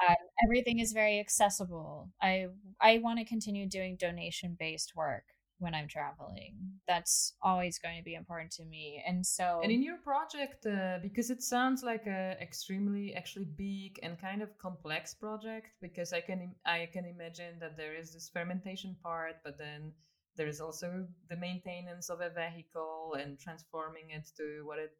um, 0.09 0.17
everything 0.45 0.81
is 0.81 0.93
very 0.93 1.21
accessible. 1.21 2.11
I 2.21 2.47
i 2.81 2.99
want 2.99 3.19
to 3.19 3.25
continue 3.25 3.69
doing 3.69 3.97
donation 3.97 4.57
based 4.59 4.95
work 4.97 5.25
when 5.65 5.75
I'm 5.75 5.89
traveling. 5.89 6.55
That's 6.87 7.35
always 7.43 7.79
going 7.79 7.97
to 7.97 8.05
be 8.05 8.15
important 8.15 8.53
to 8.53 8.65
me. 8.65 9.03
And 9.09 9.27
so 9.27 9.61
And 9.63 9.73
in 9.73 9.83
your 9.83 9.97
project 9.97 10.67
uh, 10.67 10.99
because 11.03 11.31
it 11.31 11.43
sounds 11.43 11.83
like 11.83 12.07
a 12.07 12.37
extremely 12.41 13.15
actually 13.15 13.49
big 13.57 13.99
and 14.03 14.21
kind 14.21 14.43
of 14.43 14.57
complex 14.59 15.15
project 15.15 15.69
because 15.81 16.13
I 16.13 16.21
can 16.21 16.55
I 16.67 16.89
can 16.93 17.05
imagine 17.07 17.59
that 17.61 17.77
there 17.77 17.95
is 18.01 18.13
this 18.13 18.31
fermentation 18.33 18.97
part 19.03 19.37
but 19.45 19.59
then 19.59 19.93
there 20.37 20.49
is 20.55 20.61
also 20.61 21.07
the 21.31 21.37
maintenance 21.37 22.11
of 22.11 22.21
a 22.21 22.31
vehicle 22.31 23.17
and 23.21 23.39
transforming 23.39 24.11
it 24.11 24.27
to 24.37 24.63
what 24.69 24.79
it 24.79 24.93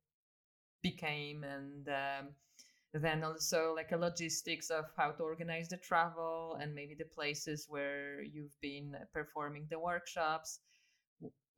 became 0.83 1.45
and 1.45 1.89
um, 1.89 2.25
then 2.95 3.25
also 3.25 3.73
like 3.75 3.91
a 3.93 3.97
logistics 3.97 4.71
of 4.71 4.85
how 4.97 5.11
to 5.11 5.23
organize 5.23 5.69
the 5.69 5.77
travel 5.77 6.57
and 6.61 6.75
maybe 6.75 6.95
the 6.95 7.05
places 7.05 7.67
where 7.69 8.23
you've 8.23 8.59
been 8.61 8.97
performing 9.13 9.67
the 9.69 9.79
workshops. 9.79 10.61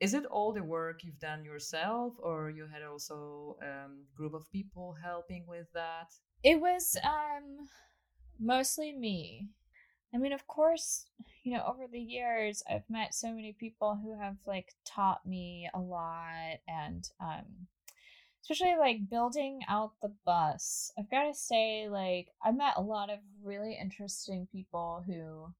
Is 0.00 0.14
it 0.14 0.26
all 0.26 0.52
the 0.52 0.62
work 0.62 1.04
you've 1.04 1.18
done 1.18 1.44
yourself 1.44 2.14
or 2.18 2.50
you 2.50 2.66
had 2.66 2.82
also 2.82 3.56
a 3.62 3.84
um, 3.84 4.04
group 4.14 4.34
of 4.34 4.50
people 4.50 4.96
helping 5.02 5.46
with 5.46 5.66
that? 5.74 6.12
It 6.42 6.60
was 6.60 6.96
um 7.04 7.68
mostly 8.38 8.92
me. 8.92 9.48
I 10.14 10.18
mean 10.18 10.32
of 10.32 10.46
course 10.46 11.06
you 11.46 11.52
know 11.56 11.64
over 11.64 11.86
the 11.86 12.00
years 12.00 12.62
i've 12.68 12.88
met 12.88 13.14
so 13.14 13.32
many 13.32 13.52
people 13.52 13.98
who 14.02 14.18
have 14.18 14.36
like 14.46 14.74
taught 14.84 15.24
me 15.24 15.68
a 15.74 15.78
lot 15.78 16.58
and 16.66 17.08
um 17.20 17.68
especially 18.48 18.76
like 18.78 19.10
building 19.10 19.60
out 19.68 19.92
the 20.00 20.12
bus. 20.24 20.92
I've 20.96 21.10
got 21.10 21.24
to 21.24 21.34
say, 21.34 21.88
like, 21.88 22.28
I 22.44 22.52
met 22.52 22.74
a 22.76 22.82
lot 22.82 23.10
of 23.10 23.18
really 23.42 23.76
interesting 23.80 24.46
people 24.52 25.02
who, 25.04 25.52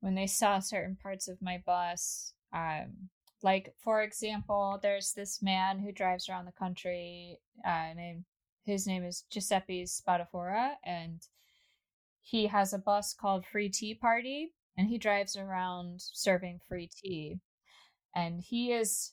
when 0.00 0.14
they 0.14 0.26
saw 0.26 0.58
certain 0.58 0.96
parts 0.96 1.28
of 1.28 1.42
my 1.42 1.62
bus, 1.66 2.32
um, 2.54 3.10
like 3.42 3.74
for 3.78 4.02
example, 4.02 4.78
there's 4.80 5.12
this 5.12 5.42
man 5.42 5.78
who 5.78 5.92
drives 5.92 6.28
around 6.28 6.46
the 6.46 6.52
country, 6.52 7.38
uh, 7.66 7.92
named 7.94 8.24
his 8.64 8.86
name 8.86 9.04
is 9.04 9.24
Giuseppe 9.30 9.84
Spadafora, 9.84 10.76
and 10.84 11.20
he 12.22 12.46
has 12.46 12.72
a 12.72 12.78
bus 12.78 13.12
called 13.12 13.44
Free 13.44 13.68
Tea 13.68 13.94
Party, 13.94 14.54
and 14.76 14.88
he 14.88 14.96
drives 14.96 15.36
around 15.36 16.00
serving 16.00 16.60
free 16.66 16.88
tea, 16.88 17.40
and 18.14 18.40
he 18.40 18.72
is 18.72 19.12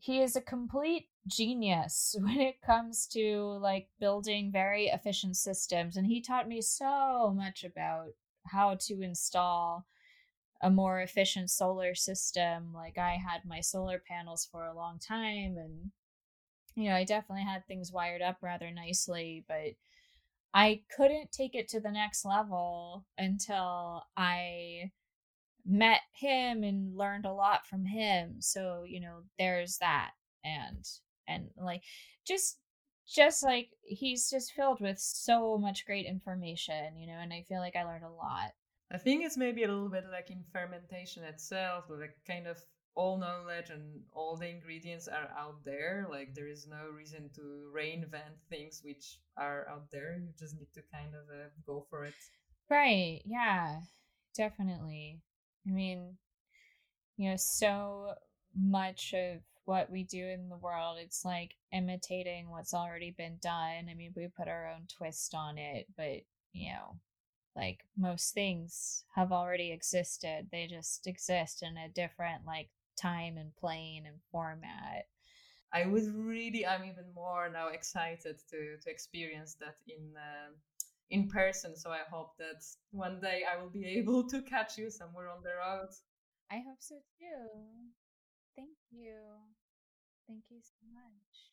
he 0.00 0.22
is 0.22 0.34
a 0.34 0.40
complete 0.40 1.08
genius 1.26 2.16
when 2.20 2.40
it 2.40 2.62
comes 2.62 3.06
to 3.06 3.58
like 3.60 3.88
building 4.00 4.50
very 4.50 4.86
efficient 4.86 5.36
systems 5.36 5.96
and 5.96 6.06
he 6.06 6.20
taught 6.20 6.48
me 6.48 6.60
so 6.60 7.32
much 7.36 7.62
about 7.62 8.08
how 8.46 8.74
to 8.74 9.02
install 9.02 9.86
a 10.62 10.70
more 10.70 11.00
efficient 11.00 11.50
solar 11.50 11.94
system 11.94 12.72
like 12.74 12.98
i 12.98 13.12
had 13.12 13.44
my 13.44 13.60
solar 13.60 13.98
panels 13.98 14.48
for 14.50 14.66
a 14.66 14.74
long 14.74 14.98
time 14.98 15.56
and 15.56 15.90
you 16.74 16.88
know 16.88 16.94
i 16.94 17.04
definitely 17.04 17.44
had 17.44 17.66
things 17.66 17.92
wired 17.92 18.22
up 18.22 18.38
rather 18.40 18.70
nicely 18.70 19.44
but 19.46 19.74
i 20.54 20.80
couldn't 20.96 21.30
take 21.30 21.54
it 21.54 21.68
to 21.68 21.80
the 21.80 21.90
next 21.90 22.24
level 22.24 23.04
until 23.18 24.04
i 24.16 24.90
met 25.66 26.00
him 26.12 26.62
and 26.62 26.96
learned 26.96 27.26
a 27.26 27.32
lot 27.32 27.66
from 27.66 27.84
him 27.84 28.36
so 28.40 28.84
you 28.86 29.00
know 29.00 29.22
there's 29.38 29.78
that 29.78 30.10
and 30.44 30.84
and 31.28 31.48
like 31.56 31.82
just 32.26 32.58
just 33.06 33.42
like 33.42 33.70
he's 33.82 34.30
just 34.30 34.52
filled 34.52 34.80
with 34.80 34.98
so 34.98 35.58
much 35.58 35.86
great 35.86 36.06
information 36.06 36.96
you 36.96 37.06
know 37.06 37.18
and 37.20 37.32
i 37.32 37.44
feel 37.48 37.60
like 37.60 37.76
i 37.76 37.84
learned 37.84 38.04
a 38.04 38.10
lot. 38.10 38.52
I 38.92 38.98
think 38.98 39.24
it's 39.24 39.36
maybe 39.36 39.62
a 39.62 39.68
little 39.68 39.88
bit 39.88 40.04
like 40.10 40.30
in 40.30 40.42
fermentation 40.52 41.22
itself 41.22 41.84
like 41.88 42.16
kind 42.26 42.48
of 42.48 42.58
all 42.96 43.18
knowledge 43.18 43.70
and 43.70 44.00
all 44.12 44.36
the 44.36 44.48
ingredients 44.48 45.06
are 45.06 45.30
out 45.38 45.64
there 45.64 46.08
like 46.10 46.34
there 46.34 46.48
is 46.48 46.66
no 46.66 46.90
reason 46.90 47.30
to 47.36 47.70
reinvent 47.74 48.34
things 48.48 48.82
which 48.84 49.20
are 49.36 49.68
out 49.70 49.88
there 49.92 50.18
you 50.18 50.32
just 50.36 50.58
need 50.58 50.72
to 50.74 50.82
kind 50.92 51.14
of 51.14 51.22
uh, 51.30 51.48
go 51.64 51.86
for 51.88 52.04
it. 52.04 52.14
Right 52.68 53.22
yeah 53.24 53.80
definitely 54.36 55.20
i 55.66 55.70
mean 55.70 56.16
you 57.16 57.30
know 57.30 57.36
so 57.36 58.14
much 58.54 59.14
of 59.14 59.40
what 59.70 59.88
we 59.88 60.02
do 60.02 60.26
in 60.26 60.48
the 60.48 60.56
world. 60.56 60.98
It's 61.00 61.24
like 61.24 61.54
imitating 61.72 62.50
what's 62.50 62.74
already 62.74 63.12
been 63.12 63.38
done. 63.40 63.86
I 63.88 63.94
mean, 63.94 64.12
we 64.16 64.26
put 64.26 64.48
our 64.48 64.68
own 64.68 64.88
twist 64.88 65.32
on 65.32 65.58
it, 65.58 65.86
but 65.96 66.22
you 66.52 66.72
know, 66.72 66.96
like 67.54 67.84
most 67.96 68.34
things 68.34 69.04
have 69.14 69.30
already 69.30 69.70
existed. 69.70 70.48
They 70.50 70.66
just 70.66 71.06
exist 71.06 71.62
in 71.62 71.76
a 71.76 71.88
different 71.88 72.46
like 72.46 72.68
time 73.00 73.36
and 73.36 73.54
plane 73.54 74.06
and 74.06 74.16
format. 74.32 75.06
I 75.72 75.86
would 75.86 76.12
really, 76.16 76.66
I'm 76.66 76.84
even 76.84 77.14
more 77.14 77.48
now 77.48 77.68
excited 77.68 78.40
to 78.50 78.76
to 78.82 78.90
experience 78.90 79.54
that 79.60 79.76
in 79.86 80.16
uh, 80.16 80.50
in 81.10 81.28
person. 81.28 81.76
So 81.76 81.90
I 81.90 82.02
hope 82.10 82.36
that 82.38 82.62
one 82.90 83.20
day 83.20 83.42
I 83.50 83.60
will 83.60 83.70
be 83.70 83.86
able 83.98 84.28
to 84.30 84.42
catch 84.42 84.78
you 84.78 84.90
somewhere 84.90 85.28
on 85.28 85.42
the 85.42 85.50
road. 85.54 85.90
I 86.50 86.58
hope 86.58 86.80
so 86.80 86.96
too. 87.18 87.92
Thank 88.56 88.76
you. 88.90 89.54
Thank 90.26 90.44
you 90.50 90.60
so 90.62 90.76
much. 90.92 91.50